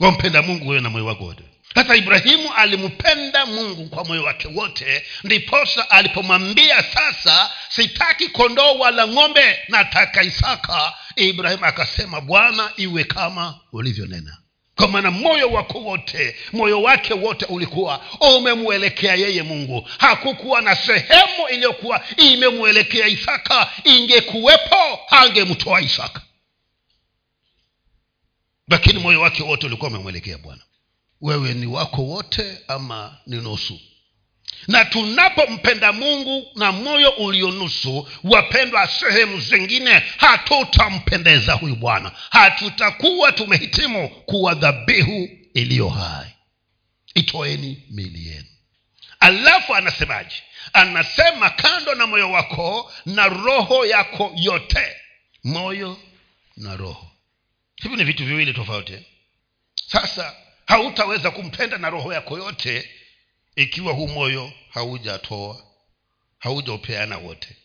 Wampenda 0.00 0.42
mungu 0.42 0.68
wewe 0.68 0.80
na 0.80 0.90
moyo 0.90 1.06
wako 1.06 1.24
wote. 1.24 1.42
Hata 1.74 1.96
ibrahimu 1.96 2.52
alimpenda 2.54 3.46
mungu 3.46 3.88
kwa 3.88 4.04
moyo 4.04 4.22
wake 4.22 4.48
wote 4.48 5.02
ndiposa 5.24 5.90
alipomwambia 5.90 6.82
sasa 6.82 7.50
sitaki 7.68 8.28
kondoo 8.28 8.78
wala 8.78 9.06
ng'ombe 9.08 9.58
nataka 9.68 10.22
isaka. 10.22 10.94
Ibrahimu 11.16 11.64
akasema 11.64 12.20
bwana 12.20 12.72
iwe 12.76 13.04
kama 13.04 13.60
ulivyonena 13.72 14.38
kwa 14.76 14.88
maana 14.88 15.10
moyo 15.10 15.50
wako 15.50 15.78
wote 15.80 16.36
moyo 16.52 16.82
wake 16.82 17.14
wote 17.14 17.44
ulikuwa 17.46 18.00
umemwelekea 18.36 19.14
yeye 19.14 19.42
mungu. 19.42 19.88
Hakukuwa 19.98 20.60
na 20.62 20.76
sehemu 20.76 21.48
iliyokuwa 21.52 22.04
imemwelekea 22.16 23.06
isaka. 23.08 23.72
Ingekuwepo 23.84 24.98
hangemtoa 25.08 25.80
isaka. 25.80 26.20
Lakini 28.68 28.98
moyo 28.98 29.20
wake 29.20 29.42
wote 29.42 29.66
ulikuwa 29.66 29.90
umemwelekea 29.90 30.38
bwana. 30.38 30.62
Wewe 31.20 31.54
ni 31.54 31.66
wako 31.66 32.02
wote 32.02 32.58
ama 32.68 33.16
ni 33.26 33.36
nusu 33.36 33.80
na 34.68 34.84
tunapompenda 34.84 35.92
mungu 35.92 36.50
na 36.54 36.72
moyo 36.72 37.10
ulionusu 37.10 38.08
wapendwa 38.24 38.86
sehemu 38.88 39.40
zingine 39.40 40.02
hatutampendeza 40.16 41.52
huyu 41.52 41.76
bwana. 41.76 42.12
Hatutakuwa 42.30 43.32
tumehitimu 43.32 44.08
kuwa 44.08 44.54
dhabihu 44.54 45.28
iliyo 45.54 45.88
hai. 45.88 46.30
Itoeni 47.14 47.82
mili 47.90 48.28
yenu. 48.28 48.46
Alafu 49.20 49.74
anasemaje? 49.74 50.42
Anasema 50.72 51.50
kando 51.50 51.94
na 51.94 52.06
moyo 52.06 52.30
wako 52.30 52.92
na 53.06 53.28
roho 53.28 53.86
yako 53.86 54.32
yote. 54.36 54.96
Moyo 55.44 55.98
na 56.56 56.76
roho. 56.76 57.10
Hivi 57.76 57.96
ni 57.96 58.04
vitu 58.04 58.24
viwili 58.24 58.54
tofauti. 58.54 58.98
Sasa 59.86 60.34
hautaweza 60.66 61.30
kumpenda 61.30 61.78
na 61.78 61.90
roho 61.90 62.12
yako 62.12 62.38
yote 62.38 62.90
ikiwa 63.56 63.92
huu 63.92 64.08
moyo 64.08 64.52
haujatoa 64.68 65.62
haujaupeana 66.38 67.18
wote. 67.18 67.56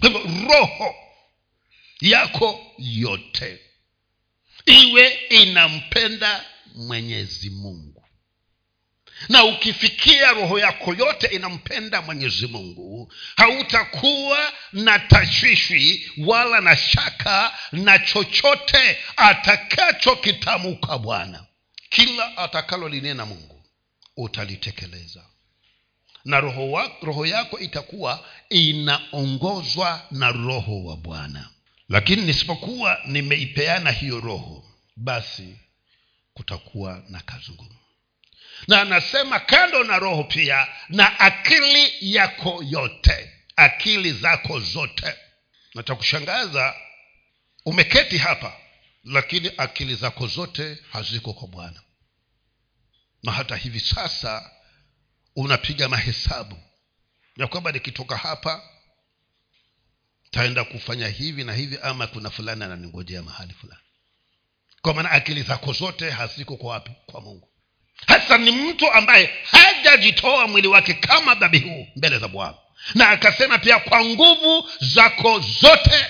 Kwa 0.00 0.08
hivyo 0.08 0.48
roho 0.48 0.94
yako 2.00 2.60
yote 2.78 3.60
iwe 4.66 5.08
inampenda 5.28 6.44
mwenyezi 6.74 7.50
mungu. 7.50 8.06
Na 9.28 9.44
ukifikia 9.44 10.32
roho 10.32 10.58
yako 10.58 10.94
yote 10.94 11.26
inampenda 11.26 12.02
mwenyezi 12.02 12.46
mungu 12.46 13.12
hautakuwa 13.36 14.52
na 14.72 14.98
tashwishwi 14.98 16.10
wala 16.18 16.60
na 16.60 16.76
shaka 16.76 17.58
na 17.72 17.98
chochote 17.98 18.98
atakachokitamuka 19.16 20.98
bwana. 20.98 21.46
Kila 21.90 22.36
atakalolinena 22.36 23.26
mungu 23.26 23.64
utalitekeleza 24.16 25.29
na 26.24 26.40
roho, 26.40 26.70
wa, 26.70 26.92
roho 27.02 27.26
yako 27.26 27.58
itakuwa 27.58 28.26
inaongozwa 28.48 30.06
na 30.10 30.32
roho 30.32 30.84
wa 30.84 30.96
bwana. 30.96 31.48
Lakini 31.88 32.22
nisipokuwa 32.22 32.98
nimeipeana 33.06 33.90
hiyo 33.90 34.20
roho 34.20 34.64
basi 34.96 35.56
kutakuwa 36.34 37.02
na 37.08 37.20
kazi 37.20 37.52
ngumu 37.52 37.74
na 38.68 38.80
anasema 38.80 39.40
kando 39.40 39.84
na 39.84 39.98
roho 39.98 40.24
pia 40.24 40.68
na 40.88 41.20
akili 41.20 41.92
yako 42.00 42.64
yote 42.68 43.32
akili 43.56 44.12
zako 44.12 44.60
zote. 44.60 45.14
Na 45.74 45.82
cha 45.82 45.94
kushangaza 45.94 46.74
umeketi 47.64 48.18
hapa 48.18 48.52
lakini 49.04 49.50
akili 49.56 49.94
zako 49.94 50.26
zote 50.26 50.78
haziko 50.92 51.32
kwa 51.32 51.48
bwana. 51.48 51.80
Na 53.22 53.32
hata 53.32 53.56
hivi 53.56 53.80
sasa 53.80 54.50
unapiga 55.40 55.88
mahesabu 55.88 56.56
ya 57.36 57.46
kwamba 57.46 57.72
nikitoka 57.72 58.16
hapa 58.16 58.62
taenda 60.30 60.64
kufanya 60.64 61.08
hivi 61.08 61.44
na 61.44 61.52
hivi 61.54 61.78
ama 61.82 62.06
kuna 62.06 62.30
fulani 62.30 62.64
ananingojea 62.64 63.22
mahali 63.22 63.52
fulani. 63.54 63.80
Kwa 64.82 64.94
maana 64.94 65.10
akili 65.10 65.42
zako 65.42 65.72
zote 65.72 66.10
haziko 66.10 66.56
kwa 66.56 66.72
wapi? 66.72 66.90
Kwa 67.06 67.20
mungu. 67.20 67.48
Hasa 68.06 68.38
ni 68.38 68.50
mtu 68.50 68.92
ambaye 68.92 69.30
hajajitoa 69.50 70.46
mwili 70.48 70.68
wake 70.68 70.94
kama 70.94 71.34
dhabihu 71.34 71.86
mbele 71.96 72.18
za 72.18 72.28
bwana. 72.28 72.56
Na 72.94 73.08
akasema 73.08 73.58
pia 73.58 73.78
kwa 73.78 74.04
nguvu 74.04 74.68
zako 74.80 75.38
zote 75.40 76.06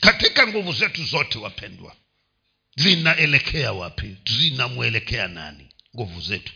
katika 0.00 0.46
nguvu 0.46 0.72
zetu 0.72 1.04
zote 1.04 1.38
wapendwa 1.38 1.96
zinaelekea 2.76 3.72
wapi? 3.72 4.16
Zinamwelekea 4.30 5.28
nani? 5.28 5.68
Nguvu 5.96 6.20
zetu 6.20 6.52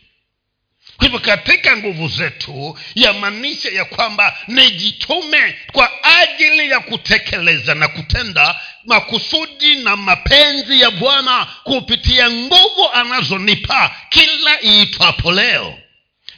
kwa 0.96 1.04
hivyo 1.04 1.18
katika 1.20 1.76
nguvu 1.76 2.08
zetu 2.08 2.78
yamaanisha 2.94 3.68
ya 3.68 3.84
kwamba 3.84 4.38
nijitume 4.48 5.58
kwa 5.72 5.90
ajili 6.04 6.70
ya 6.70 6.80
kutekeleza 6.80 7.74
na 7.74 7.88
kutenda 7.88 8.60
makusudi 8.84 9.74
na 9.74 9.96
mapenzi 9.96 10.80
ya 10.80 10.90
bwana 10.90 11.46
kupitia 11.64 12.30
nguvu 12.30 12.88
anazonipa 12.94 13.94
kila 14.10 14.62
iitwapo 14.62 15.32
leo. 15.32 15.78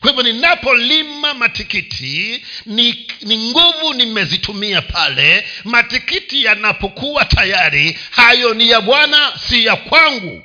Kwa 0.00 0.10
hivyo 0.10 0.22
ninapolima 0.32 1.34
matikiti 1.34 2.44
ni, 2.66 3.06
ni 3.22 3.50
nguvu 3.50 3.94
nimezitumia 3.94 4.82
pale 4.82 5.46
matikiti 5.64 6.44
yanapokuwa 6.44 7.24
tayari 7.24 7.98
hayo 8.10 8.54
ni 8.54 8.70
ya 8.70 8.80
bwana 8.80 9.32
si 9.48 9.64
ya 9.64 9.76
kwangu 9.76 10.42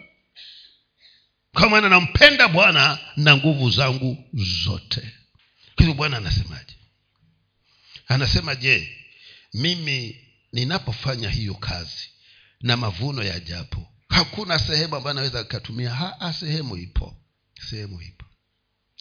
kwa 1.54 1.70
maana 1.70 1.90
nampenda 1.90 2.48
bwana 2.48 3.00
na 3.18 3.38
nguvu 3.38 3.70
zangu 3.70 4.30
zote. 4.34 5.12
Kwa 5.76 5.94
bwana 5.94 6.18
anasemaje? 6.18 6.74
Anasema 8.08 8.56
je 8.56 8.98
mimi 9.54 10.28
ninapofanya 10.54 11.30
hiyo 11.30 11.54
kazi 11.54 12.10
na 12.62 12.78
mavuno 12.78 13.24
ya 13.24 13.40
japo 13.40 13.94
hakuna 14.10 14.60
sehemu 14.60 14.96
ambayo 14.96 15.14
naweza 15.14 15.42
ikatumia 15.42 15.90
ha, 15.96 16.34
sehemu 16.34 16.78
ipo. 16.78 17.18
Sehemu 17.70 18.02
ipo. 18.02 18.26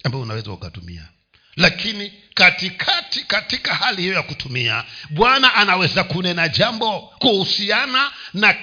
Ambayo 0.05 0.23
unaweza 0.25 0.53
ukatumia 0.53 1.09
lakini 1.57 2.13
katikati 2.35 3.25
katika 3.25 3.75
hali 3.75 4.03
hiyo 4.03 4.15
ya 4.15 4.23
kutumia 4.23 4.85
bwana 5.11 5.55
anaweza 5.55 6.05
kunena 6.05 6.49
jambo 6.49 7.01
kuhusiana 7.19 8.13
na 8.35 8.57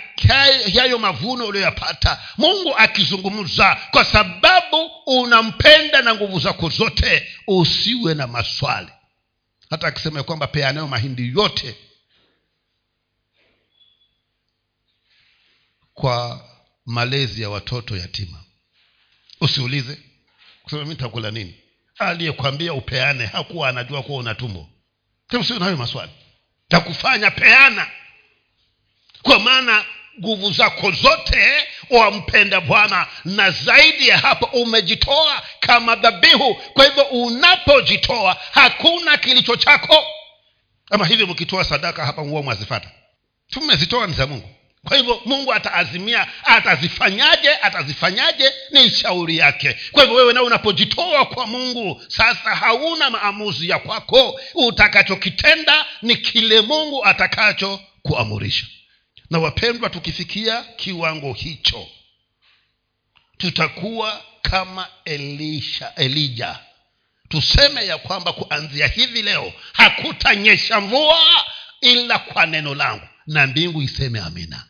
hayo 0.75 0.99
mavuno 0.99 1.45
uliyoyapata. 1.45 2.21
Mungu 2.37 2.77
akizungumza 2.77 3.75
kwa 3.91 4.05
sababu 4.05 4.91
unampenda 5.05 6.01
na 6.01 6.15
nguvu 6.15 6.39
zako 6.39 6.69
zote 6.69 7.27
usiwe 7.47 8.13
na 8.13 8.27
maswali. 8.27 8.91
Hata 9.69 9.87
akisema 9.87 10.23
kwamba 10.23 10.47
peanayo 10.47 10.87
mahindi 10.87 11.29
yote 11.37 11.75
kwa 15.93 16.45
malezi 16.85 17.41
ya 17.41 17.49
watoto 17.49 17.97
yatima. 17.97 18.43
Usiulize 19.41 19.97
kusema 20.63 20.83
mi 20.83 20.89
nitakula 20.89 21.31
nini 21.31 21.55
aliyekwambia 21.99 22.73
upeane 22.73 23.25
hakuwa 23.25 23.69
anajua 23.69 24.03
kuwa 24.03 24.19
una 24.19 24.35
tumbo. 24.35 24.67
Sio 25.47 25.59
nayo 25.59 25.77
maswali. 25.77 26.11
Takufanya 26.67 27.31
peana. 27.31 27.87
Kwa 29.21 29.39
maana 29.39 29.85
nguvu 30.19 30.51
zako 30.51 30.91
zote 30.91 31.67
wampenda 31.89 32.61
bwana 32.61 33.07
na 33.25 33.51
zaidi 33.51 34.07
ya 34.07 34.17
hapo 34.17 34.45
umejitoa 34.45 35.41
kama 35.59 35.95
dhabihu. 35.95 36.55
Kwa 36.55 36.85
hivyo 36.85 37.03
unapojitoa 37.03 38.37
hakuna 38.51 39.17
kilicho 39.17 39.55
chako. 39.55 40.03
Ama 40.91 41.05
hivyo 41.05 41.27
mkitoa 41.27 41.63
sadaka 41.63 42.05
hapa 42.05 42.25
nguo 42.25 42.43
mwazifata. 42.43 42.91
Tumezitoa 43.49 44.07
ni 44.07 44.13
za 44.13 44.27
mungu 44.27 44.49
kwa 44.87 44.97
hivyo 44.97 45.21
mungu 45.25 45.53
ataazimia 45.53 46.27
atazifanyaje 46.43 47.49
atazifanyaje? 47.55 48.53
Ni 48.71 48.89
shauri 48.89 49.37
yake. 49.37 49.77
Kwa 49.91 50.03
hivyo 50.03 50.17
wewe 50.17 50.33
nao 50.33 50.45
unapojitoa 50.45 51.25
kwa 51.25 51.47
mungu 51.47 52.01
sasa 52.07 52.55
hauna 52.55 53.09
maamuzi 53.09 53.69
ya 53.69 53.79
kwako. 53.79 54.39
Utakachokitenda 54.53 55.85
ni 56.01 56.15
kile 56.17 56.61
mungu 56.61 57.05
atakacho 57.05 57.79
kuamurisha 58.01 58.65
na 59.29 59.39
wapendwa 59.39 59.89
tukifikia 59.89 60.63
kiwango 60.63 61.33
hicho 61.33 61.87
tutakuwa 63.37 64.21
kama 64.41 64.87
elisha 65.05 65.95
elija. 65.95 66.59
Tuseme 67.29 67.85
ya 67.85 67.97
kwamba 67.97 68.33
kuanzia 68.33 68.87
hivi 68.87 69.21
leo 69.21 69.53
hakutanyesha 69.73 70.81
mvua 70.81 71.19
ila 71.81 72.19
kwa 72.19 72.45
neno 72.45 72.75
langu. 72.75 73.07
Na 73.27 73.47
mbingu 73.47 73.81
iseme 73.81 74.19
amina 74.19 74.65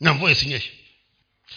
na 0.00 0.14
mvua 0.14 0.30
isinyeshe. 0.30 0.70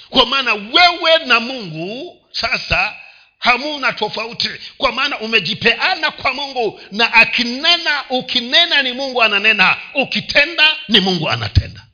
Kwa 0.10 0.26
maana 0.26 0.54
wewe 0.54 1.26
na 1.26 1.40
mungu 1.40 2.22
sasa 2.32 2.96
hamuna 3.40 3.94
tofauti. 3.94 4.50
Kwa 4.78 4.92
maana 4.92 5.20
umejipeana 5.20 6.12
kwa 6.12 6.34
mungu 6.34 6.82
na 6.92 7.14
akinena 7.14 8.04
ukinena 8.10 8.82
ni 8.84 8.94
mungu 8.94 9.24
ananena 9.24 9.78
ukitenda 9.94 10.78
ni 10.88 11.00
mungu 11.00 11.30
anatenda. 11.30 11.86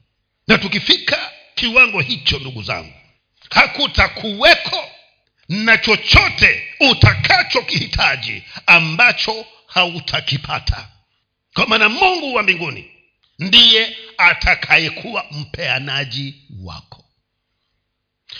Na 0.47 0.57
tukifika 0.57 1.31
kiwango 1.55 2.01
hicho 2.01 2.39
ndugu 2.39 2.63
zangu 2.63 2.93
hakutakuweko 3.49 4.89
na 5.49 5.77
chochote 5.77 6.63
utakachokihitaji 6.79 8.43
ambacho 8.65 9.45
hautakipata. 9.67 10.87
Kwa 11.53 11.67
maana 11.67 11.89
mungu 11.89 12.33
wa 12.33 12.43
mbinguni 12.43 12.91
ndiye 13.39 13.97
atakayekuwa 14.17 15.25
mpeanaji 15.31 16.35
wako. 16.63 17.05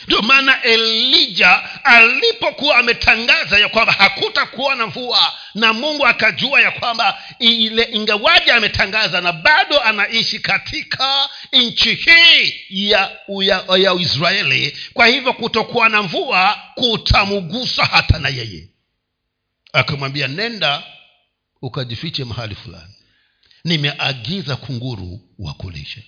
Ndio 0.07 0.21
maana 0.21 0.61
elija 0.63 1.83
alipokuwa 1.85 2.75
ametangaza 2.77 3.59
ya 3.59 3.69
kwamba 3.69 3.93
hakutakuwa 3.93 4.75
na 4.75 4.87
mvua 4.87 5.33
na 5.55 5.73
mungu 5.73 6.07
akajua 6.07 6.61
ya 6.61 6.71
kwamba 6.71 7.21
ile 7.39 7.83
ingawaji 7.83 8.51
ametangaza 8.51 9.21
na 9.21 9.31
bado 9.31 9.79
anaishi 9.81 10.39
katika 10.39 11.29
nchi 11.53 11.95
hii 11.95 12.53
ya, 12.69 13.17
ya, 13.41 13.63
ya 13.77 13.93
israeli 13.93 14.77
kwa 14.93 15.07
hivyo 15.07 15.33
kutokuwa 15.33 15.89
na 15.89 16.03
mvua 16.03 16.61
kutamugusa 16.75 17.85
hata 17.85 18.19
na 18.19 18.29
yeye. 18.29 18.69
Akamwambia 19.73 20.27
nenda 20.27 20.83
ukajifiche 21.61 22.23
mahali 22.23 22.55
fulani 22.55 22.93
nimeagiza 23.63 24.55
kunguru 24.55 25.19
wakulishe 25.39 26.03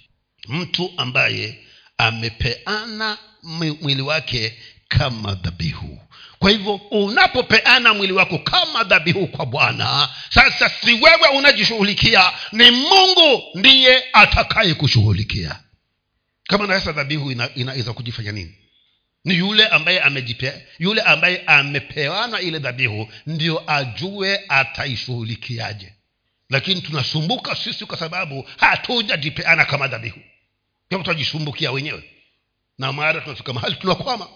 mtu 0.47 0.93
ambaye 0.97 1.59
amepeana 1.97 3.17
mwili 3.81 4.01
wake 4.01 4.57
kama 4.87 5.33
dhabihu. 5.35 5.99
Kwa 6.39 6.51
hivyo 6.51 6.75
unapopeana 6.75 7.93
mwili 7.93 8.13
wako 8.13 8.37
kama 8.37 8.83
dhabihu 8.83 9.27
kwa 9.27 9.45
bwana 9.45 10.09
sasa 10.29 10.69
si 10.69 10.93
wewe 10.93 11.27
unajishughulikia 11.37 12.31
ni 12.51 12.71
mungu 12.71 13.43
ndiye 13.55 14.03
atakaye 14.13 14.73
kushughulikia. 14.73 15.59
Kama 16.43 16.67
naweza 16.67 16.91
dhabihu 16.91 17.31
inaweza 17.31 17.55
ina, 17.55 17.75
ina 17.75 17.93
kujifanya 17.93 18.31
nini? 18.31 18.55
Ni 19.25 19.35
yule 19.37 19.67
ambaye 19.67 20.01
amejipe 20.01 20.67
yule 20.79 21.01
ambaye 21.01 21.43
amepeana 21.45 22.39
ile 22.41 22.59
dhabihu 22.59 23.09
ndio 23.27 23.71
ajue 23.71 24.39
ataishughulikiaje 24.49 25.93
lakini 26.51 26.81
tunasumbuka 26.81 27.55
sisi 27.55 27.85
kwa 27.85 27.97
sababu 27.97 28.49
hatujajipeana 28.57 29.65
kama 29.65 29.87
dhabihu. 29.87 30.19
Tunajisumbukia 30.89 31.71
wenyewe. 31.71 32.03
Na 32.77 32.93
mara 32.93 33.21
tunafika 33.21 33.53
mahali 33.53 33.75
tunakwama. 33.75 34.27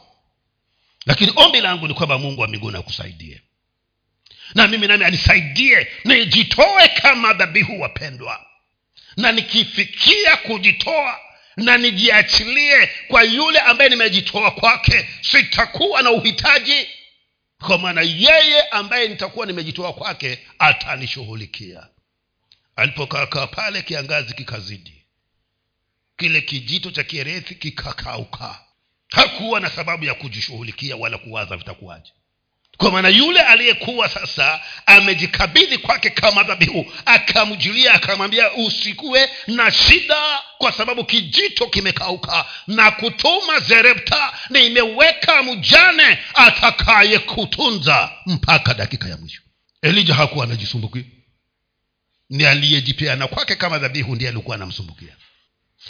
Lakini 1.05 1.33
ombi 1.35 1.61
langu 1.61 1.87
ni 1.87 1.93
kwamba 1.93 2.17
mungu 2.17 2.41
wa 2.41 2.47
mbinguni 2.47 2.77
akusaidie. 2.77 3.41
Na 4.55 4.67
mimi 4.67 4.87
nami 4.87 5.05
anisaidie 5.05 5.87
nijitoe 6.05 6.87
kama 6.87 7.33
dhabihu 7.33 7.81
wapendwa. 7.81 8.45
Na 9.17 9.31
nikifikia 9.31 10.37
kujitoa 10.37 11.19
na 11.57 11.77
nijiachilie 11.77 12.89
kwa 13.07 13.23
yule 13.23 13.59
ambaye 13.59 13.89
nimejitoa 13.89 14.51
kwake 14.51 15.09
sitakuwa 15.21 16.01
na 16.01 16.11
uhitaji. 16.11 16.87
Kwa 17.59 17.77
maana 17.77 18.01
yeye 18.01 18.61
ambaye 18.61 19.07
nitakuwa 19.07 19.45
nimejitoa 19.45 19.93
kwake 19.93 20.39
atanishughulikia 20.59 21.87
alipokaakaa 22.75 23.47
pale 23.47 23.81
kiangazi 23.81 24.33
kikazidi. 24.33 25.05
Kile 26.17 26.41
kijito 26.41 26.91
cha 26.91 27.03
kierethi 27.03 27.55
kikakauka. 27.55 28.59
Hakuwa 29.11 29.59
na 29.59 29.69
sababu 29.69 30.05
ya 30.05 30.13
kujishughulikia 30.13 30.95
wala 30.95 31.17
kuwaza 31.17 31.57
vitakuwaje. 31.57 32.11
Kwa 32.77 32.91
maana 32.91 33.09
yule 33.09 33.39
aliyekuwa 33.41 34.09
sasa 34.09 34.61
amejikabidhi 34.85 35.77
kwake 35.77 36.09
kama 36.09 36.43
dhabihu 36.43 36.93
akamjulia 37.05 37.93
akamwambia 37.93 38.53
usikuwe 38.53 39.29
na 39.47 39.71
shida 39.71 40.39
kwa 40.57 40.71
sababu 40.71 41.03
kijito 41.05 41.67
kimekauka 41.67 42.45
na 42.67 42.91
kutuma 42.91 43.59
zerepta 43.59 44.33
nimeweka 44.49 45.43
mjane 45.43 46.19
atakaye 46.33 47.19
kutunza 47.19 48.11
mpaka 48.25 48.73
dakika 48.73 49.09
ya 49.09 49.17
mwisho. 49.17 49.41
Elija 49.81 50.15
hakuwa 50.15 50.45
anajisumbukia 50.45 51.03
ni 52.29 52.45
aliyejipeana 52.45 53.27
kwake 53.27 53.55
kama 53.55 53.79
dhabihu 53.79 54.15
ndiye 54.15 54.29
alikuwa 54.29 54.55
anamsumbukia. 54.55 55.15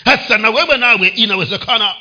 Hasa 0.05 0.37
na 0.37 0.49
wewe 0.49 0.77
nawe 0.77 1.07
inawezekana 1.07 1.95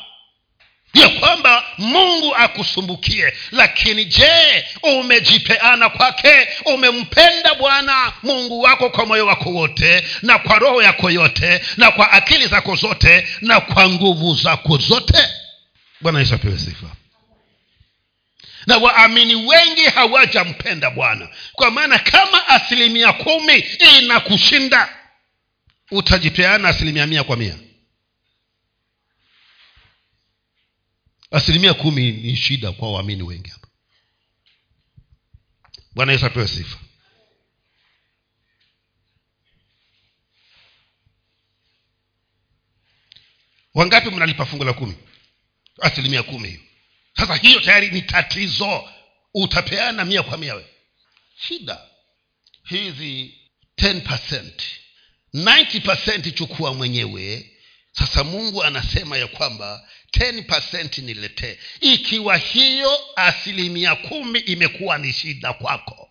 ya 0.94 1.08
kwamba 1.08 1.64
mungu 1.78 2.34
akusumbukie 2.36 3.32
lakini 3.52 4.04
je 4.04 4.64
umejipeana 4.82 5.88
kwake? 5.90 6.48
Umempenda 6.64 7.54
bwana 7.54 8.12
mungu 8.22 8.60
wako 8.60 8.90
kwa 8.90 9.06
moyo 9.06 9.26
wako 9.26 9.50
wote 9.50 10.04
na 10.22 10.38
kwa 10.38 10.58
roho 10.58 10.82
yako 10.82 11.10
yote 11.10 11.60
na 11.76 11.90
kwa 11.90 12.12
akili 12.12 12.46
zako 12.46 12.76
zote 12.76 13.28
na 13.40 13.60
kwa 13.60 13.88
nguvu 13.90 14.34
zako 14.34 14.76
zote? 14.78 15.18
Bwana 16.00 16.18
yesu 16.18 16.34
apewe 16.34 16.58
sifa 16.58 16.86
na 18.66 18.76
waamini 18.76 19.34
wengi 19.34 19.82
hawajampenda 19.84 20.90
bwana. 20.90 21.28
Kwa 21.52 21.70
maana 21.70 21.98
kama 21.98 22.48
asilimia 22.48 23.12
kumi 23.12 23.58
inakushinda 23.98 24.96
utajipeana 25.90 26.68
asilimia 26.68 27.06
mia 27.06 27.24
kwa 27.24 27.36
mia. 27.36 27.58
Asilimia 31.30 31.74
kumi 31.74 32.12
ni 32.12 32.36
shida 32.36 32.72
kwa 32.72 32.92
waamini 32.92 33.22
wengi 33.22 33.50
hapa. 33.50 33.68
Bwana 35.94 36.12
yesu 36.12 36.26
apewe 36.26 36.48
sifa. 36.48 36.78
Wangapi 43.74 44.10
mnalipa 44.10 44.46
fungu 44.46 44.64
la 44.64 44.72
kumi? 44.72 44.94
Asilimia 45.80 46.22
kumi 46.22 46.48
hiyo 46.48 46.60
sasa 47.16 47.34
hiyo 47.36 47.60
tayari 47.60 47.90
ni 47.90 48.02
tatizo. 48.02 48.88
Utapeana 49.34 50.04
mia 50.04 50.22
kwa 50.22 50.38
mia 50.38 50.54
we 50.54 50.66
shida. 51.48 51.78
Hizi 52.68 53.34
10 53.78 54.00
90 55.34 56.32
chukua 56.32 56.74
mwenyewe. 56.74 57.50
Sasa 57.92 58.24
mungu 58.24 58.64
anasema 58.64 59.16
ya 59.16 59.26
kwamba 59.26 59.88
10 60.12 61.02
niletee. 61.02 61.58
Ikiwa 61.80 62.36
hiyo 62.36 62.98
asilimia 63.16 63.94
kumi 63.94 64.38
imekuwa 64.38 64.98
ni 64.98 65.12
shida 65.12 65.52
kwako 65.52 66.10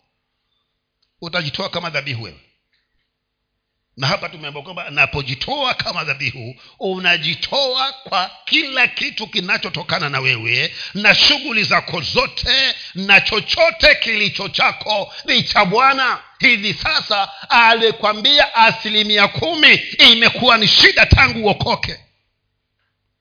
utajitoa 1.22 1.70
kama 1.70 1.90
dhabihu 1.90 2.24
wewe 2.24 2.40
na 3.98 4.08
hapa 4.08 4.30
tumeambia 4.30 4.62
kwamba 4.62 4.90
napojitoa 4.90 5.74
kama 5.74 6.04
dhabihu 6.04 6.56
unajitoa 6.80 7.94
kwa 7.94 8.32
kila 8.46 8.88
kitu 8.88 9.28
kinachotokana 9.28 10.10
na 10.10 10.20
wewe 10.20 10.76
na 10.94 11.16
shughuli 11.16 11.64
zako 11.64 12.02
zote 12.02 12.76
na 12.96 13.22
chochote 13.22 13.96
kilicho 13.96 14.50
chako 14.50 15.14
ni 15.26 15.44
cha 15.44 15.66
bwana. 15.66 16.20
Hivi 16.40 16.74
sasa 16.74 17.50
alikwambia 17.50 18.56
asilimia 18.56 19.28
kumi 19.28 19.74
imekuwa 20.12 20.58
ni 20.58 20.68
shida 20.68 21.06
tangu 21.06 21.40
uokoke. 21.46 22.00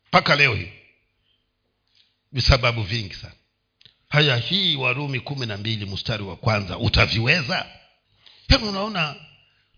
Mpaka 0.09 0.37
leo 0.37 0.55
hii 0.55 0.73
visababu 2.33 2.83
vingi 2.83 3.15
sana. 3.15 3.35
Haya 4.09 4.37
hii 4.37 4.77
warumi 4.77 5.21
kumi 5.21 5.47
na 5.47 5.57
mbili 5.57 5.87
mstari 5.87 6.23
wa 6.23 6.37
kwanza 6.37 6.79
utaviweza? 6.79 7.67
Hebu 8.49 8.69
unaona 8.69 9.15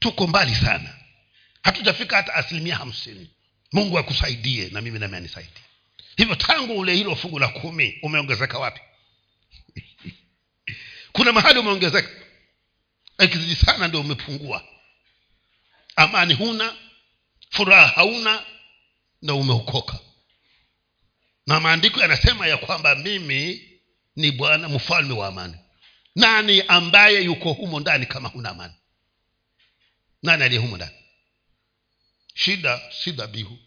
tuko 0.05 0.27
mbali 0.27 0.55
sana. 0.55 0.95
Hatujafika 1.62 2.17
hata 2.17 2.35
asilimia 2.35 2.77
hamsini. 2.77 3.31
Mungu 3.73 3.99
akusaidie 3.99 4.69
na 4.69 4.81
mimi 4.81 4.99
nami 4.99 5.17
anisaidie. 5.17 5.62
Hivyo 6.17 6.35
tangu 6.35 6.79
ule 6.79 6.95
hilo 6.95 7.17
fungu 7.17 7.38
la 7.38 7.49
kumi 7.49 7.99
umeongezeka 8.03 8.59
wapi? 8.59 8.81
Kuna 11.12 11.33
mahali 11.33 11.59
umeongezeka. 11.59 12.11
Ikizidi 13.19 13.55
sana 13.55 13.88
ndio 13.88 14.01
umepungua. 14.01 14.64
Amani 15.97 16.35
huna 16.35 16.77
furaha 17.51 17.87
hauna 17.87 18.43
na 19.23 19.35
umeokoka. 19.35 19.99
Na 21.47 21.61
maandiko 21.61 22.01
yanasema 22.01 22.47
ya 22.47 22.57
kwamba 22.57 22.95
mimi 22.95 23.69
ni 24.17 24.31
bwana 24.31 24.69
mfalme 24.69 25.14
wa 25.14 25.27
amani. 25.29 25.55
Nani 26.17 26.62
ambaye 26.69 27.23
yuko 27.23 27.53
humo 27.53 27.81
ndani 27.81 28.07
kama 28.07 28.29
huna 28.29 28.51
amani 28.51 28.75
nani 30.24 30.44
aliye 30.44 30.60
humu 30.60 30.76
ndani? 30.76 30.92
Shida 32.34 32.80
si 33.04 33.12
dhabihu. 33.12 33.58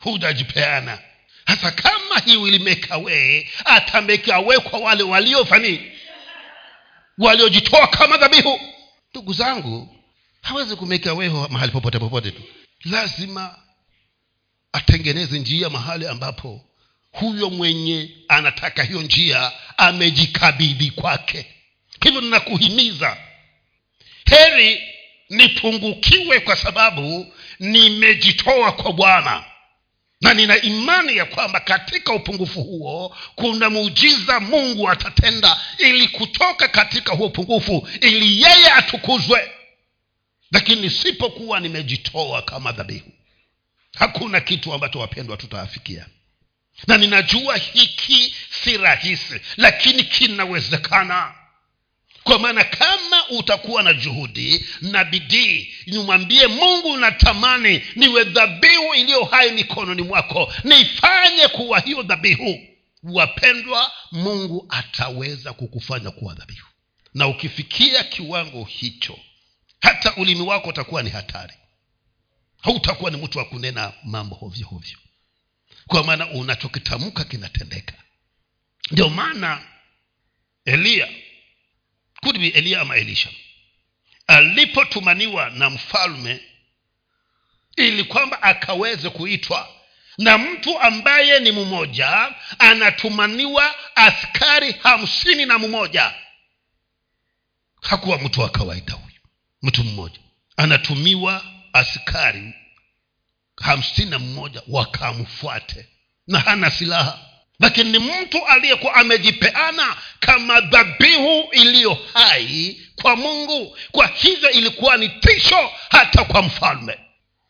Hujajipeana. 0.00 0.98
Hasa 1.44 1.70
kama 1.70 2.20
he 2.20 2.36
will 2.36 2.60
make 2.60 2.86
away 2.90 3.48
atameke 3.64 4.32
away 4.32 4.58
kwa 4.58 4.78
wale 4.80 5.02
waliofanii 5.02 5.80
waliojitoa 7.18 7.86
kama 7.86 8.16
dhabihu. 8.16 8.60
Ndugu 9.10 9.32
zangu 9.32 9.96
hawezi 10.42 10.76
kumeka 10.76 11.14
weho 11.14 11.48
mahali 11.50 11.72
popote 11.72 11.98
popote 11.98 12.30
tu. 12.30 12.42
Lazima 12.84 13.58
atengeneze 14.72 15.38
njia 15.38 15.70
mahali 15.70 16.06
ambapo 16.06 16.64
huyo 17.12 17.50
mwenye 17.50 18.10
anataka 18.28 18.82
hiyo 18.82 19.02
njia 19.02 19.52
amejikabidhi 19.76 20.90
kwake. 20.90 21.46
Hivyo 22.02 22.20
ninakuhimiza. 22.20 23.16
Heri 24.24 24.82
nipungukiwe 25.30 26.40
kwa 26.40 26.56
sababu 26.56 27.32
nimejitoa 27.60 28.72
kwa 28.72 28.92
bwana. 28.92 29.44
Na 30.20 30.34
nina 30.34 30.60
imani 30.62 31.16
ya 31.16 31.24
kwamba 31.24 31.60
katika 31.60 32.12
upungufu 32.12 32.62
huo 32.62 33.16
kuna 33.34 33.70
muujiza 33.70 34.40
mungu 34.40 34.90
atatenda 34.90 35.60
ili 35.78 36.08
kutoka 36.08 36.68
katika 36.68 37.14
huo 37.14 37.26
upungufu 37.26 37.88
ili 38.00 38.42
yeye 38.42 38.70
atukuzwe. 38.70 39.50
Lakini 40.52 40.80
nisipokuwa 40.80 41.60
nimejitoa 41.60 42.42
kama 42.42 42.72
dhabihu 42.72 43.12
hakuna 43.98 44.40
kitu 44.40 44.72
ambacho 44.72 44.98
wapendwa 44.98 45.36
tutaafikia 45.36 46.06
na 46.86 46.96
ninajua 46.98 47.56
hiki 47.56 48.34
si 48.50 48.76
rahisi 48.76 49.40
lakini 49.56 50.04
kinawezekana 50.04 51.34
kwa 52.24 52.38
maana 52.38 52.64
kama 52.64 53.28
utakuwa 53.28 53.82
na 53.82 53.92
juhudi 53.94 54.66
na 54.80 55.04
bidii 55.04 55.74
nimwambie 55.86 56.46
mungu 56.46 56.96
natamani 56.96 57.82
niwe 57.96 58.24
dhabihu 58.24 58.94
iliyo 58.94 59.24
hai 59.24 59.50
mikononi 59.52 60.02
mwako 60.02 60.52
nifanye 60.64 61.48
kuwa 61.48 61.80
hiyo 61.80 62.02
dhabihu. 62.02 62.60
Wapendwa 63.02 63.92
mungu 64.12 64.66
ataweza 64.68 65.52
kukufanya 65.52 66.10
kuwa 66.10 66.34
dhabihu. 66.34 66.66
Na 67.14 67.26
ukifikia 67.28 68.04
kiwango 68.04 68.64
hicho 68.64 69.18
hata 69.80 70.16
ulimi 70.16 70.40
wako 70.42 70.68
utakuwa 70.68 71.02
ni 71.02 71.10
hatari. 71.10 71.54
Hautakuwa 72.62 73.10
ni 73.10 73.16
mtu 73.16 73.38
wa 73.38 73.44
kunena 73.44 73.92
mambo 74.04 74.34
hovyo 74.36 74.66
hovyo. 74.66 74.98
Kwa 75.86 76.04
maana 76.04 76.30
unachokitamka 76.30 77.24
kinatendeka. 77.24 77.94
Ndio 78.90 79.08
maana 79.08 79.62
eliya 80.64 81.08
could 82.22 82.38
be 82.38 82.48
eliya 82.48 82.80
ama 82.80 82.96
elisha. 82.96 83.28
Alipotumaniwa 84.26 85.50
na 85.50 85.70
mfalme 85.70 86.40
ili 87.76 88.04
kwamba 88.04 88.42
akaweze 88.42 89.10
kuitwa. 89.10 89.68
Na 90.18 90.38
mtu 90.38 90.80
ambaye 90.80 91.40
ni 91.40 91.52
mmoja 91.52 92.34
anatumaniwa 92.58 93.74
askari 93.94 94.72
hamsini 94.72 95.46
na 95.46 95.58
mmoja. 95.58 96.14
Hakuwa 97.82 98.18
mtu 98.18 98.40
wa 98.40 98.48
kawaida 98.48 98.92
huyu. 98.92 99.20
Mtu 99.62 99.84
mmoja. 99.84 100.18
Anatumiwa 100.56 101.44
askari 101.72 102.54
hamsini 103.56 104.10
na 104.10 104.18
mmoja 104.18 104.62
wakamfuate. 104.68 105.88
Na 106.26 106.40
hana 106.40 106.70
silaha 106.70 107.29
lakini 107.60 107.90
ni 107.90 107.98
mtu 107.98 108.46
aliyekuwa 108.46 108.94
amejipeana 108.94 109.96
kama 110.20 110.60
dhabihu 110.60 111.48
iliyo 111.52 111.98
hai 112.14 112.80
kwa 113.02 113.16
mungu 113.16 113.76
kwa 113.92 114.06
hivyo 114.06 114.50
ilikuwa 114.50 114.96
ni 114.96 115.08
tisho 115.08 115.70
hata 115.88 116.24
kwa 116.24 116.42
mfalme. 116.42 116.98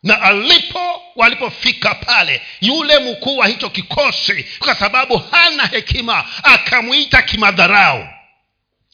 Na 0.03 0.21
alipo 0.21 1.01
walipofika 1.15 1.95
pale 1.95 2.41
yule 2.61 2.99
mkuu 2.99 3.37
wa 3.37 3.47
hicho 3.47 3.69
kikosi 3.69 4.45
kwa 4.59 4.75
sababu 4.75 5.17
hana 5.17 5.65
hekima 5.67 6.25
akamwita 6.43 7.21
kimadharau. 7.21 8.07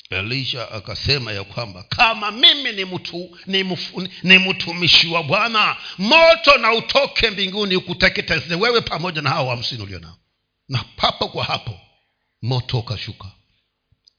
Elisha 0.10 0.72
akasema 0.72 1.32
ya 1.32 1.44
kwamba 1.44 1.84
kama 1.90 2.32
mimi 2.32 2.72
ni 2.72 2.86
mtu 2.86 3.38
ni, 3.46 3.78
ni 4.24 4.38
mtumishi 4.38 5.08
wa 5.08 5.24
bwana 5.24 5.76
moto 5.98 6.58
na 6.58 6.72
utoke 6.74 7.30
mbinguni 7.30 7.76
ukuteketeze 7.76 8.56
wewe 8.56 8.82
pamoja 8.82 9.22
na 9.22 9.30
hao 9.30 9.50
hamsini 9.50 9.84
ulio 9.84 10.00
nao 10.00 10.18
na 10.70 10.86
papo 10.96 11.28
kwa 11.28 11.44
hapo 11.46 11.80
moto 12.42 12.80
ukashuka 12.80 13.28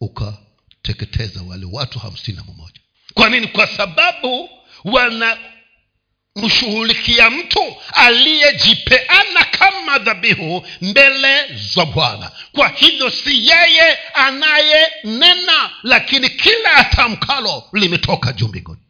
ukateketeza 0.01 1.43
wale 1.43 1.67
watu 1.73 1.99
hamsini 1.99 2.37
na 2.37 2.45
mmoja. 2.45 2.81
Kwa 3.15 3.29
nini? 3.29 3.47
Kwa 3.49 3.67
sababu 3.67 4.51
wanamshughulikia 4.85 7.31
mtu 7.31 7.77
aliyejipeana 7.93 9.45
kama 9.45 9.99
dhabihu 9.99 10.67
mbele 10.81 11.47
za 11.75 11.85
bwana. 11.85 12.31
Kwa 12.53 12.69
hivyo 12.69 13.11
si 13.11 13.49
yeye 13.49 13.99
anayenena 14.15 15.71
lakini 15.83 16.31
kila 16.31 16.73
atamkalo 16.77 17.65
limetoka 17.73 18.33
juu 18.33 18.49
mbinguni 18.49 18.81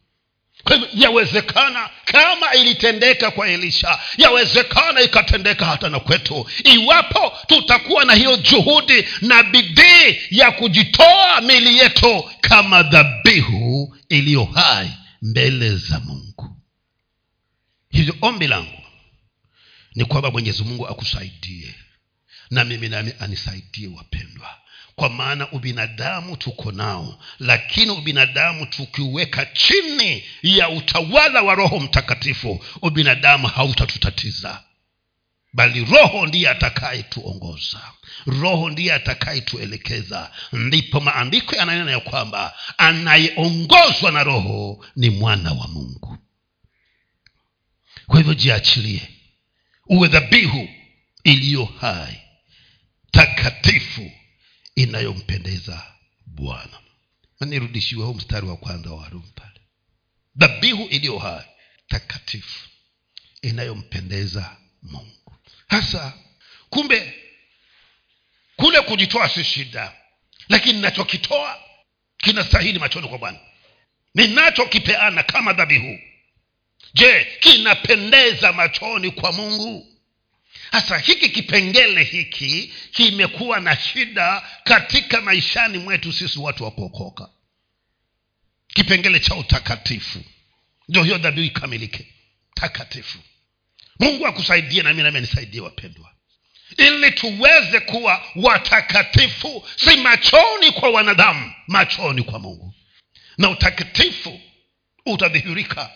kwa 0.63 0.75
hivyo 0.75 0.89
yawezekana 0.93 1.89
kama 2.05 2.53
ilitendeka 2.53 3.31
kwa 3.31 3.47
elisha 3.49 3.99
yawezekana 4.17 5.01
ikatendeka 5.01 5.65
hata 5.65 5.89
na 5.89 5.99
kwetu. 5.99 6.49
Iwapo 6.63 7.33
tutakuwa 7.47 8.05
na 8.05 8.13
hiyo 8.13 8.37
juhudi 8.37 9.05
na 9.21 9.43
bidii 9.43 10.17
ya 10.29 10.51
kujitoa 10.51 11.41
mili 11.41 11.77
yetu 11.77 12.29
kama 12.41 12.83
dhabihu 12.83 13.97
iliyo 14.09 14.43
hai 14.45 14.91
mbele 15.21 15.75
za 15.75 15.99
mungu. 15.99 16.55
Hivyo 17.91 18.15
ombi 18.21 18.47
langu 18.47 18.81
ni 19.95 20.05
kwamba 20.05 20.31
mwenyezi 20.31 20.63
mungu 20.63 20.87
akusaidie 20.87 21.75
na 22.51 22.65
mimi 22.65 22.89
nami 22.89 23.13
anisaidie 23.19 23.87
wapendwa 23.87 24.58
kwa 24.99 25.09
maana 25.09 25.51
ubinadamu 25.51 26.37
tuko 26.37 26.71
nao 26.71 27.19
lakini 27.39 27.91
ubinadamu 27.91 28.65
tukiweka 28.65 29.45
chini 29.45 30.23
ya 30.43 30.69
utawala 30.69 31.41
wa 31.41 31.55
roho 31.55 31.79
mtakatifu 31.79 32.65
ubinadamu 32.81 33.47
hautatutatiza. 33.47 34.63
Bali 35.53 35.85
roho 35.85 36.25
ndiye 36.27 36.49
atakayetuongoza. 36.49 37.81
Roho 38.25 38.69
ndiye 38.69 38.93
atakayetuelekeza. 38.93 40.31
Ndipo 40.53 40.99
maandiko 40.99 41.55
yananena 41.55 41.91
ya 41.91 41.99
kwamba 41.99 42.53
anayeongozwa 42.77 44.11
na 44.11 44.23
roho 44.23 44.85
ni 44.95 45.09
mwana 45.09 45.51
wa 45.51 45.67
mungu. 45.67 46.17
Kwa 48.07 48.17
hivyo 48.17 48.33
jiachilie 48.33 49.01
uwe 49.87 50.07
dhabihu 50.07 50.69
iliyo 51.23 51.65
hai 51.65 52.21
takatifu 53.11 54.11
inayompendeza 54.83 55.95
bwana. 56.25 56.79
Nirudishiwe 57.39 58.05
huu 58.05 58.13
mstari 58.13 58.45
wa 58.45 58.57
kwanza 58.57 58.89
wa 58.89 58.97
warumi 59.01 59.31
pale. 59.35 59.61
Dhabihu 60.35 60.83
iliyo 60.83 61.17
hai 61.19 61.45
takatifu 61.87 62.69
inayompendeza 63.41 64.57
mungu. 64.81 65.35
Hasa 65.67 66.13
kumbe 66.69 67.13
kule 68.55 68.81
kujitoa 68.81 69.29
si 69.29 69.43
shida 69.43 69.93
lakini 70.49 70.81
nachokitoa 70.81 71.59
kinastahili 72.17 72.79
machoni 72.79 73.07
kwa 73.07 73.17
bwana. 73.17 73.39
Ninachokipeana 74.15 75.23
kama 75.23 75.53
dhabihu 75.53 75.99
je 76.93 77.27
kinapendeza 77.39 78.53
machoni 78.53 79.11
kwa 79.11 79.31
mungu 79.31 79.98
hasa 80.71 80.97
hiki 80.97 81.29
kipengele 81.29 82.03
hiki 82.03 82.73
kimekuwa 82.91 83.59
na 83.59 83.75
shida 83.77 84.43
katika 84.63 85.21
maishani 85.21 85.77
mwetu 85.77 86.13
sisi 86.13 86.39
watu 86.39 86.63
wa 86.63 86.71
kuokoka. 86.71 87.29
Kipengele 88.67 89.19
cha 89.19 89.35
utakatifu. 89.35 90.23
Ndio 90.89 91.03
hiyo 91.03 91.17
dhabihu 91.17 91.47
ikamilike. 91.47 92.07
Takatifu. 92.53 93.17
Mungu 93.99 94.27
akusaidie 94.27 94.83
nami 94.83 95.03
nami 95.03 95.17
anisaidie 95.17 95.61
wapendwa. 95.61 96.11
Ili 96.77 97.11
tuweze 97.11 97.79
kuwa 97.79 98.23
watakatifu 98.35 99.67
si 99.75 99.97
machoni 99.97 100.71
kwa 100.71 100.89
wanadamu 100.89 101.53
machoni 101.67 102.23
kwa 102.23 102.39
mungu. 102.39 102.75
Na 103.37 103.49
utakatifu 103.49 104.41
utadhihirika 105.05 105.91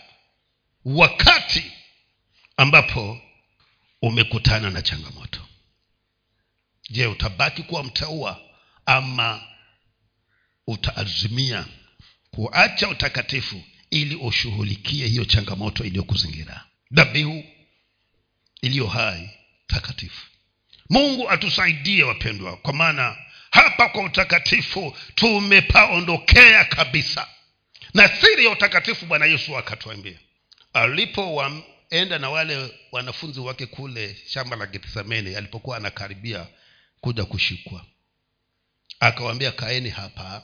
wakati 0.84 1.64
ambapo 2.56 3.20
umekutana 4.04 4.70
na 4.70 4.82
changamoto. 4.82 5.40
Je 6.90 7.06
utabaki 7.06 7.62
kuwa 7.62 7.84
mteua 7.84 8.40
ama 8.86 9.42
utaazimia 10.66 11.66
kuacha 12.30 12.88
utakatifu 12.88 13.62
ili 13.90 14.14
ushughulikie 14.14 15.06
hiyo 15.06 15.24
changamoto 15.24 15.84
iliyokuzingira? 15.84 16.64
Dhabihu 16.90 17.44
iliyo 18.62 18.86
hai 18.86 19.30
takatifu. 19.66 20.26
Mungu 20.90 21.30
atusaidie 21.30 22.02
wapendwa 22.02 22.56
kwa 22.56 22.72
maana 22.72 23.16
hapa 23.50 23.88
kwa 23.88 24.04
utakatifu 24.04 24.96
tumepaondokea 25.14 26.64
kabisa. 26.64 27.28
Na 27.94 28.08
siri 28.08 28.44
ya 28.44 28.50
utakatifu 28.50 29.06
bwana 29.06 29.26
yesu 29.26 29.58
akatuambia 29.58 30.18
alipoenda 31.94 32.18
na 32.18 32.30
wale 32.30 32.70
wanafunzi 32.92 33.40
wake 33.40 33.66
kule 33.66 34.16
shamba 34.26 34.56
la 34.56 34.66
getsemane 34.66 35.36
alipokuwa 35.36 35.76
anakaribia 35.76 36.46
kuja 37.00 37.24
kushikwa. 37.24 37.86
Akawambia 39.00 39.52
kaeni 39.52 39.90
hapa 39.90 40.42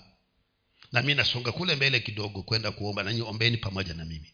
na 0.92 1.02
mi 1.02 1.14
nasonga 1.14 1.52
kule 1.52 1.74
mbele 1.74 2.00
kidogo 2.00 2.42
kwenda 2.42 2.70
kuomba 2.72 3.02
nanyi 3.02 3.22
ombeni 3.22 3.56
pamoja 3.56 3.94
na 3.94 4.04
mimi. 4.04 4.32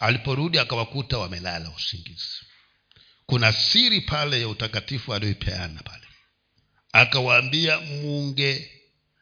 Aliporudi 0.00 0.58
akawakuta 0.58 1.18
wamelala 1.18 1.70
usingizi. 1.70 2.40
Kuna 3.26 3.52
siri 3.52 4.00
pale 4.00 4.40
ya 4.40 4.48
utakatifu 4.48 5.14
aliyoipeana 5.14 5.82
pale. 5.82 6.06
Akawaambia 6.92 7.80
munge 7.80 8.70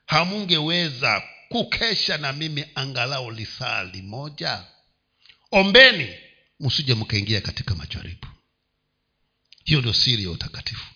hamungeweza 0.07 1.22
kukesha 1.48 2.18
na 2.18 2.33
mimi 2.33 2.64
angalau 2.74 3.31
lisaa 3.31 3.85
limoja? 3.85 4.64
Ombeni 5.50 6.29
msije 6.61 6.94
mkaingia 6.94 7.40
katika 7.40 7.75
majaribu. 7.75 8.27
Hiyo 9.64 9.81
ndio 9.81 9.92
siri 9.92 10.25
ya 10.25 10.31
utakatifu. 10.31 10.87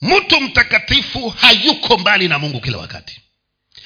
Mtu 0.00 0.40
mtakatifu 0.40 1.28
hayuko 1.28 1.98
mbali 1.98 2.28
na 2.28 2.38
mungu 2.38 2.60
kila 2.60 2.78
wakati. 2.78 3.20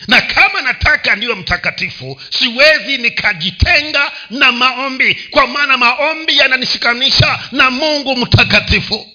Na 0.06 0.22
kama 0.22 0.62
nataka 0.62 1.16
niwe 1.16 1.34
mtakatifu 1.34 2.20
siwezi 2.30 2.98
nikajitenga 2.98 4.12
na 4.30 4.52
maombi 4.52 5.14
kwa 5.14 5.46
maana 5.46 5.76
maombi 5.76 6.36
yananishikanisha 6.36 7.48
na 7.52 7.70
mungu 7.70 8.16
mtakatifu. 8.16 9.12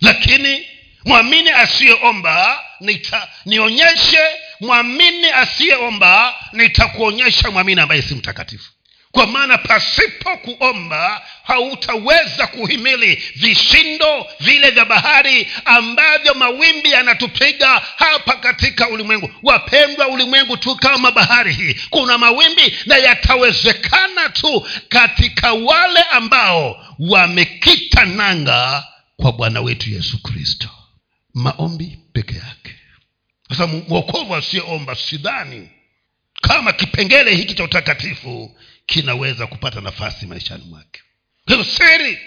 Lakini 0.00 0.66
mwamini 1.04 1.50
asiyeomba 1.50 2.64
nionyeshe 3.44 4.20
mwamini 4.60 5.30
asiyeomba 5.30 6.34
nitakuonyesha 6.52 7.50
mwamini 7.50 7.80
ambaye 7.80 8.02
si 8.02 8.14
mtakatifu 8.14 8.72
kwa 9.12 9.26
maana 9.26 9.58
pasipo 9.58 10.36
kuomba 10.36 11.22
hautaweza 11.42 12.46
kuhimili 12.46 13.22
vishindo 13.36 14.26
vile 14.40 14.70
vya 14.70 14.84
bahari 14.84 15.48
ambavyo 15.64 16.34
mawimbi 16.34 16.90
yanatupiga 16.90 17.82
hapa 17.96 18.36
katika 18.36 18.88
ulimwengu. 18.88 19.30
Wapendwa 19.42 20.08
ulimwengu 20.08 20.56
tu 20.56 20.76
kama 20.76 21.10
bahari 21.10 21.52
hii. 21.54 21.74
Kuna 21.90 22.18
mawimbi 22.18 22.74
na 22.86 22.96
yatawezekana 22.96 24.28
tu 24.28 24.66
katika 24.88 25.52
wale 25.52 26.00
ambao 26.02 26.86
wamekita 26.98 28.04
nanga 28.04 28.86
kwa 29.16 29.32
bwana 29.32 29.60
wetu 29.60 29.90
yesu 29.90 30.22
kristo. 30.22 30.68
Maombi 31.34 31.98
peke 32.12 32.34
yake. 32.34 32.74
Sasa 33.48 33.66
mwokovu 33.66 34.34
asiyeomba 34.36 34.94
sidhani 34.94 35.68
kama 36.42 36.72
kipengele 36.72 37.34
hiki 37.34 37.54
cha 37.54 37.64
utakatifu 37.64 38.56
kinaweza 38.88 39.46
kupata 39.46 39.80
nafasi 39.80 40.26
maishani 40.26 40.64
mwake. 40.64 41.02
Hivyo 41.46 41.64
siri 41.64 42.18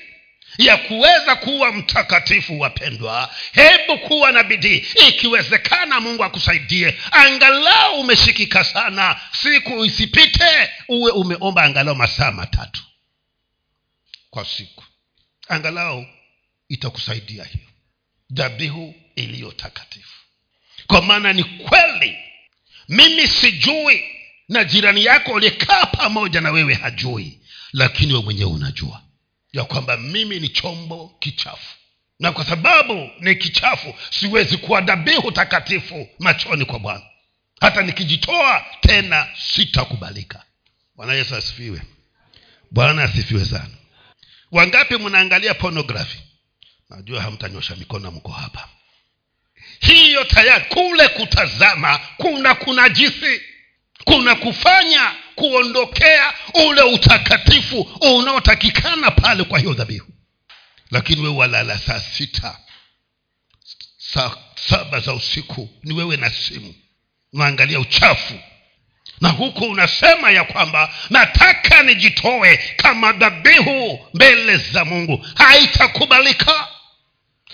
ya 0.58 0.78
kuweza 0.78 1.36
kuwa 1.36 1.72
mtakatifu 1.72 2.60
wapendwa 2.60 3.36
hebu 3.52 3.98
kuwa 4.00 4.32
na 4.32 4.44
bidii. 4.44 4.86
Ikiwezekana 5.08 6.00
mungu 6.00 6.24
akusaidie. 6.24 6.98
Angalau 7.12 8.00
umeshikika 8.00 8.64
sana. 8.64 9.22
Siku 9.32 9.86
isipite 9.86 10.70
uwe 10.88 11.12
umeomba 11.12 11.64
angalau 11.64 11.96
masaa 11.96 12.32
matatu 12.32 12.84
kwa 14.30 14.46
siku. 14.46 14.84
Angalau 15.48 16.06
itakusaidia 16.70 17.44
hiyo. 17.44 17.66
Dhabihu 18.32 18.96
iliyo 19.16 19.52
takatifu. 19.52 20.18
Kwa 20.88 21.02
maana 21.02 21.34
ni 21.34 21.44
kweli 21.44 22.18
mimi 22.90 23.28
sijui 23.28 24.21
na 24.52 24.64
jirani 24.64 25.06
yako 25.06 25.36
aliyekaa 25.38 25.86
pamoja 25.86 26.42
na 26.42 26.52
wewe 26.52 26.74
hajui 26.74 27.40
lakini 27.74 28.14
we 28.14 28.22
mwenyewe 28.22 28.52
unajua 28.52 29.02
ya 29.54 29.64
kwamba 29.64 29.98
mimi 29.98 30.40
ni 30.40 30.50
chombo 30.50 31.16
kichafu. 31.20 31.76
Na 32.20 32.32
kwa 32.32 32.46
sababu 32.46 33.10
ni 33.20 33.36
kichafu 33.36 33.96
siwezi 34.10 34.58
kuwa 34.58 34.82
dhabihu 34.82 35.32
takatifu 35.32 36.10
machoni 36.20 36.66
kwa 36.66 36.80
bwana. 36.80 37.02
Hata 37.62 37.82
nikijitoa 37.82 38.66
tena 38.82 39.28
sitakubalika. 39.54 40.44
Bwana 40.96 41.14
yesu 41.14 41.36
asifiwe. 41.36 41.82
Bwana 42.72 43.04
asifiwe 43.04 43.46
sana. 43.46 43.70
Wangapi 44.52 44.98
mnaangalia 44.98 45.54
pornography? 45.54 46.20
Najua 46.90 47.22
hamtanyosha 47.22 47.76
mikono 47.76 48.12
mko 48.12 48.32
hapa. 48.32 48.70
Hiyo 49.80 50.24
tayari 50.24 50.66
kule 50.66 51.08
kutazama 51.08 52.00
kuna 52.18 52.56
kuna 52.56 52.90
jisi 52.90 53.42
kuna 54.04 54.36
kufanya 54.36 55.12
kuondokea 55.36 56.34
ule 56.68 56.82
utakatifu 56.82 57.82
unaotakikana 58.02 59.12
pale 59.12 59.44
kwa 59.44 59.60
hiyo 59.60 59.74
dhabihu. 59.74 60.08
Lakini 60.92 61.22
wewe 61.22 61.36
walala 61.36 61.78
saa 61.78 62.00
sita 62.00 62.58
saa 63.98 64.32
saba 64.70 65.00
za 65.00 65.14
usiku 65.14 65.70
ni 65.84 65.94
wewe 65.94 66.18
na 66.18 66.30
simu. 66.30 66.74
Unaangalia 67.34 67.80
uchafu. 67.80 68.34
Na 69.22 69.30
huku 69.30 69.66
unasema 69.66 70.32
ya 70.32 70.44
kwamba 70.44 70.94
nataka 71.10 71.84
nijitoe 71.84 72.58
kama 72.78 73.12
dhabihu 73.12 74.00
mbele 74.14 74.58
za 74.58 74.86
mungu. 74.86 75.26
Haitakubalika. 75.36 76.68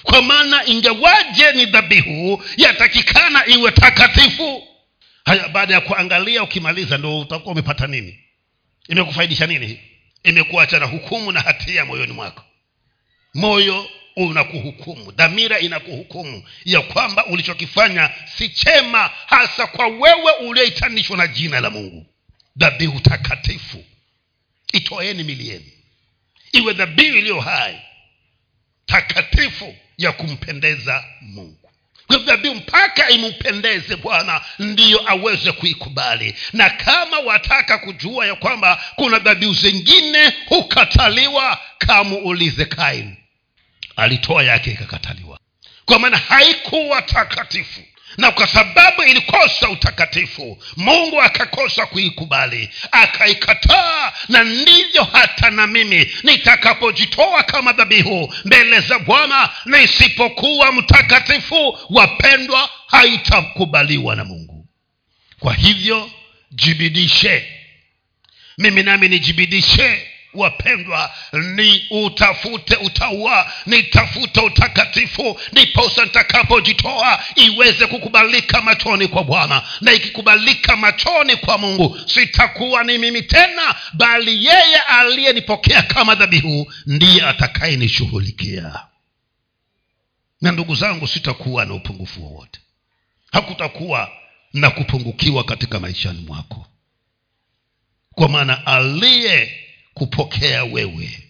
Kwa 0.03 0.21
maana 0.21 0.65
ingewaje 0.65 1.51
ni 1.51 1.65
dhabihu 1.65 2.43
yatakikana 2.57 3.47
iwe 3.47 3.71
takatifu 3.71 4.67
haya 5.28 5.47
baada 5.47 5.73
ya 5.73 5.82
kuangalia 5.82 6.43
ukimaliza 6.43 6.97
ndo 6.97 7.19
utakuwa 7.19 7.51
umepata 7.51 7.88
nini? 7.88 8.19
Imekufaidisha 8.89 9.47
nini 9.47 9.80
imekuacha 10.23 10.80
na 10.80 10.86
hukumu 10.86 11.32
na 11.32 11.41
hatia 11.41 11.86
moyoni 11.86 12.13
mwako. 12.13 12.43
Moyo 13.34 13.89
unakuhukumu. 14.15 15.11
Dhamira 15.11 15.59
inakuhukumu 15.59 16.43
ya 16.65 16.82
kwamba 16.82 17.25
ulichokifanya 17.25 18.09
si 18.38 18.49
chema 18.49 19.09
hasa 19.25 19.67
kwa 19.67 19.88
wewe 19.88 20.32
ulioitanishwa 20.32 21.17
na 21.17 21.28
jina 21.28 21.59
la 21.59 21.69
mungu. 21.69 22.05
Dhabihu 22.57 22.99
takatifu. 22.99 23.86
Itoeni 24.73 25.23
mili 25.23 25.47
yenu. 25.49 25.71
Iwe 26.51 26.73
dhabihu 26.73 27.17
iliyo 27.17 27.39
hai. 27.39 27.82
Takatifu 28.86 29.75
ya 29.97 30.11
kumpendeza 30.11 31.05
mungu 31.21 31.66
dhabihu 32.16 32.55
mpaka 32.55 33.10
imupendeze 33.10 33.95
bwana 33.95 34.41
ndiyo 34.60 35.10
aweze 35.12 35.51
kuikubali. 35.51 36.36
Na 36.53 36.70
kama 36.70 37.20
wataka 37.20 37.78
kujua 37.78 38.26
ya 38.28 38.36
kwamba 38.36 38.84
kuna 38.95 39.20
dhabihu 39.20 39.53
zingine 39.53 40.34
hukataliwa 40.45 41.60
kamuulize 41.78 42.66
kaini. 42.66 43.18
Alitoa 43.95 44.43
yake 44.43 44.72
ikakataliwa. 44.72 45.39
Kwa 45.86 45.99
maana 45.99 46.18
haikuwa 46.18 47.01
takatifu 47.01 47.82
na 48.18 48.32
kwa 48.32 48.47
sababu 48.47 49.03
ilikosa 49.03 49.70
utakatifu 49.70 50.63
mungu 50.78 51.22
akakosa 51.22 51.86
kuikubali 51.86 52.70
akaikataa 52.91 54.13
na 54.30 54.43
ndivyo 54.43 55.03
hata 55.03 55.49
na 55.49 55.68
mimi 55.68 56.11
nitakapojitoa 56.24 57.43
kama 57.43 57.72
dhabihu 57.74 58.34
mbele 58.45 58.80
za 58.80 58.99
bwana 58.99 59.49
nisipokuwa 59.65 60.72
mtakatifu 60.72 61.78
wapendwa 61.89 62.70
haitakubaliwa 62.88 64.15
na 64.15 64.24
mungu. 64.26 64.65
Kwa 65.39 65.53
hivyo 65.53 66.11
jibidishe. 66.51 67.53
Mimi 68.57 68.84
nami 68.84 69.09
nijibidishe 69.09 70.07
wapendwa 70.39 71.11
ni 71.55 71.85
utafute 71.89 72.75
utaua 72.75 73.51
nitafute 73.65 74.39
utakatifu 74.41 75.39
ndiposa 75.51 76.03
nitakapojitoa 76.05 77.23
iweze 77.35 77.88
kukubalika 77.88 78.61
machoni 78.61 79.07
kwa 79.07 79.23
bwana. 79.23 79.61
Na 79.81 79.93
ikikubalika 79.93 80.75
machoni 80.77 81.35
kwa 81.35 81.57
mungu 81.57 81.99
sitakuwa 82.05 82.83
ni 82.83 82.97
mimi 82.97 83.21
tena 83.21 83.75
bali 83.93 84.45
yeye 84.45 84.75
aliyenipokea 84.89 85.81
kama 85.83 86.15
dhabihu 86.15 86.73
ndiye 86.85 87.23
atakayenishughulikia. 87.23 88.79
Na 90.41 90.51
ndugu 90.51 90.75
zangu 90.75 91.07
sitakuwa 91.07 91.65
na 91.65 91.73
upungufu 91.73 92.23
wowote. 92.25 92.59
Hakutakuwa 93.31 94.11
na 94.53 94.69
kupungukiwa 94.69 95.43
katika 95.43 95.79
maishani 95.79 96.21
mwako. 96.27 96.65
Kwa 98.11 98.29
maana 98.29 98.65
aliye 98.65 99.66
kupokea 99.97 100.63
wewe 100.63 101.23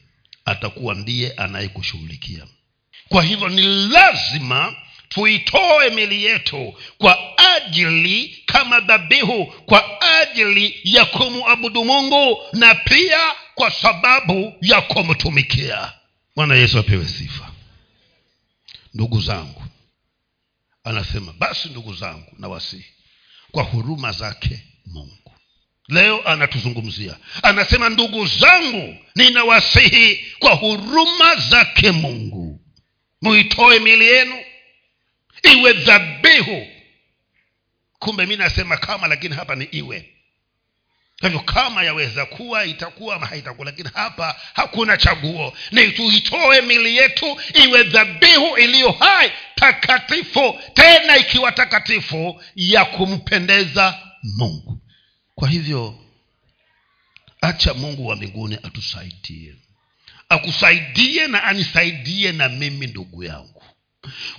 atakuwa 0.45 0.95
ndiye 0.95 1.31
anayekushughulikia. 1.31 2.47
Kwa 3.09 3.23
hivyo 3.23 3.49
ni 3.49 3.87
lazima 3.87 4.75
tuitoe 5.09 5.89
mili 5.89 6.25
yetu 6.25 6.73
kwa 6.97 7.37
ajili 7.55 8.43
kama 8.45 8.79
dhabihu 8.79 9.45
kwa 9.45 10.01
ajili 10.01 10.79
ya 10.83 11.05
kumwabudu 11.05 11.85
mungu 11.85 12.37
na 12.53 12.75
pia 12.75 13.19
kwa 13.55 13.71
sababu 13.71 14.53
ya 14.61 14.81
kumtumikia. 14.81 15.93
Bwana 16.35 16.55
yesu 16.55 16.79
apewe 16.79 17.05
sifa. 17.07 17.51
Ndugu 18.93 19.21
zangu 19.21 19.63
anasema 20.83 21.33
basi 21.33 21.69
ndugu 21.69 21.93
zangu 21.93 22.31
nawasihi 22.39 22.85
kwa 23.51 23.63
huruma 23.63 24.11
zake 24.11 24.59
mungu 24.85 25.26
leo 25.89 26.21
anatuzungumzia. 26.27 27.17
Anasema 27.43 27.89
ndugu 27.89 28.25
zangu 28.27 28.95
ninawasihi 29.15 30.25
kwa 30.39 30.51
huruma 30.53 31.35
zake 31.35 31.91
mungu. 31.91 32.61
Muitoe 33.21 33.79
mili 33.79 34.05
yenu 34.07 34.35
iwe 35.53 35.73
dhabihu. 35.73 36.67
Kumbe 37.99 38.25
mi 38.25 38.35
nasema 38.35 38.77
kama 38.77 39.07
lakini 39.07 39.35
hapa 39.35 39.55
ni 39.55 39.65
iwe. 39.65 40.13
Kwa 41.19 41.29
hivyo 41.29 41.43
kama 41.45 41.83
yaweza 41.83 42.25
kuwa 42.25 42.65
itakuwa 42.65 43.15
ama 43.15 43.25
haitakuwa 43.25 43.65
lakini 43.65 43.89
hapa 43.93 44.35
hakuna 44.53 44.97
chaguo. 44.97 45.53
Ni 45.71 45.91
tuitoe 45.91 46.61
mili 46.61 46.97
yetu 46.97 47.37
iwe 47.65 47.83
dhabihu 47.83 48.57
iliyo 48.57 48.91
hai 48.91 49.31
takatifu 49.55 50.59
tena 50.73 51.17
ikiwa 51.17 51.51
takatifu 51.51 52.41
ya 52.55 52.85
kumpendeza 52.85 53.99
mungu 54.23 54.76
kwa 55.39 55.49
hivyo 55.49 55.95
acha 57.41 57.73
mungu 57.73 58.07
wa 58.07 58.15
mbinguni 58.15 58.55
atusaidie. 58.55 59.55
Akusaidie 60.29 61.27
na 61.27 61.43
anisaidie 61.43 62.31
na 62.31 62.49
mimi 62.49 62.87
ndugu 62.87 63.23
yangu. 63.23 63.63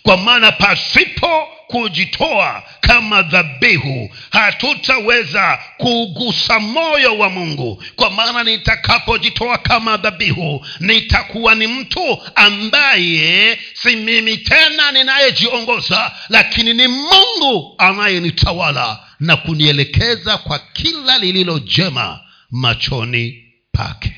Kwa 0.03 0.16
maana 0.16 0.53
pasipo 0.53 1.49
kujitoa 1.68 2.62
kama 2.80 3.22
dhabihu. 3.22 4.10
Hatutaweza 4.30 5.58
kuugusa 5.76 6.60
moyo 6.60 7.18
wa 7.18 7.30
mungu. 7.30 7.82
Kwa 7.96 8.10
maana 8.10 8.44
nitakapojitoa 8.44 9.58
kama 9.58 9.96
dhabihu 9.96 10.66
nitakuwa 10.80 11.54
ni 11.54 11.66
mtu 11.66 12.18
ambaye 12.34 13.58
si 13.74 13.96
mimi 13.96 14.36
tena 14.36 14.92
ninayejiongoza 14.92 16.12
lakini 16.28 16.74
ni 16.74 16.88
mungu 16.88 17.74
anayenitawala 17.78 19.04
na 19.20 19.36
kunielekeza 19.36 20.38
kwa 20.38 20.58
kila 20.58 21.18
lililo 21.18 21.58
jema 21.58 22.20
machoni 22.50 23.44
pake. 23.72 24.12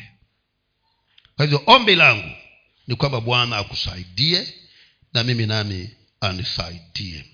Kwa 1.36 1.44
hivyo 1.44 1.62
ombi 1.66 1.94
langu 1.94 2.30
ni 2.88 2.94
kwamba 2.94 3.20
bwana 3.20 3.57
akusaidie 3.57 4.46
na 5.14 5.24
mimi 5.24 5.46
nami 5.46 5.90
anisaidie 6.20 7.24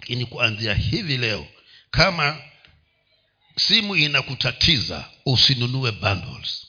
lakini 0.00 0.26
kuanzia 0.26 0.74
hivi 0.74 1.16
leo 1.16 1.46
kama 1.90 2.42
simu 3.56 3.96
inakutatiza 3.96 5.10
usinunue 5.26 5.92
bundles. 5.92 6.66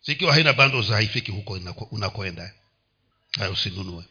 Sikiwa 0.00 0.32
haina 0.34 0.52
bundles 0.52 0.86
haifiki 0.88 1.30
huko 1.30 1.52
unakoenda. 1.90 2.54
Usinunue. 3.52 4.04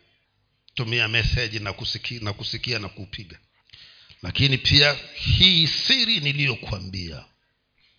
Tumia 0.75 1.07
meseji 1.07 1.59
na 1.59 1.73
na, 2.21 2.33
kusikia 2.33 2.79
na 2.79 2.89
kupiga. 2.89 3.39
Lakini 4.21 4.57
pia 4.57 4.93
hii 5.15 5.67
siri 5.67 6.19
niliyokwambia 6.19 7.25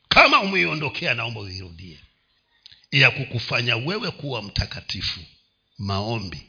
kama 0.09 0.41
umeiondokea 0.41 1.15
naomba 1.15 1.41
uirudie. 1.41 1.99
Ya 2.91 3.11
kukufanya 3.11 3.77
wewe 3.77 4.11
kuwa 4.11 4.43
mtakatifu. 4.43 5.21
Maombi 5.79 6.47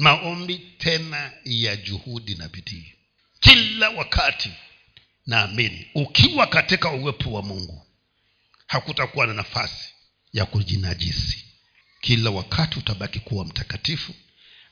maombi 0.00 0.58
tena 0.78 1.32
ya 1.44 1.76
juhudi 1.76 2.34
na 2.34 2.48
bidii. 2.48 2.92
Kila 3.40 3.90
wakati. 3.90 4.50
Naamini 5.26 5.86
ukiwa 5.94 6.46
katika 6.46 6.90
uwepo 6.90 7.32
wa 7.32 7.42
mungu 7.42 7.86
hakutakuwa 8.66 9.26
na 9.26 9.34
nafasi 9.34 9.88
ya 10.32 10.46
kujinajisi. 10.46 11.44
Kila 12.00 12.30
wakati 12.30 12.78
utabaki 12.78 13.20
kuwa 13.20 13.44
mtakatifu 13.44 14.14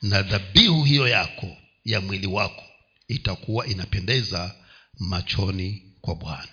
na 0.02 0.22
dhabihu 0.22 0.84
hiyo 0.84 1.08
yako 1.08 1.56
ya 1.84 2.00
mwili 2.00 2.26
wako 2.26 2.64
itakuwa 3.08 3.66
inapendeza 3.66 4.54
machoni 4.98 5.92
kwa 6.00 6.14
bwana. 6.14 6.48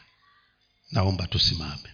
Naomba 0.91 1.27
tusimame 1.27 1.89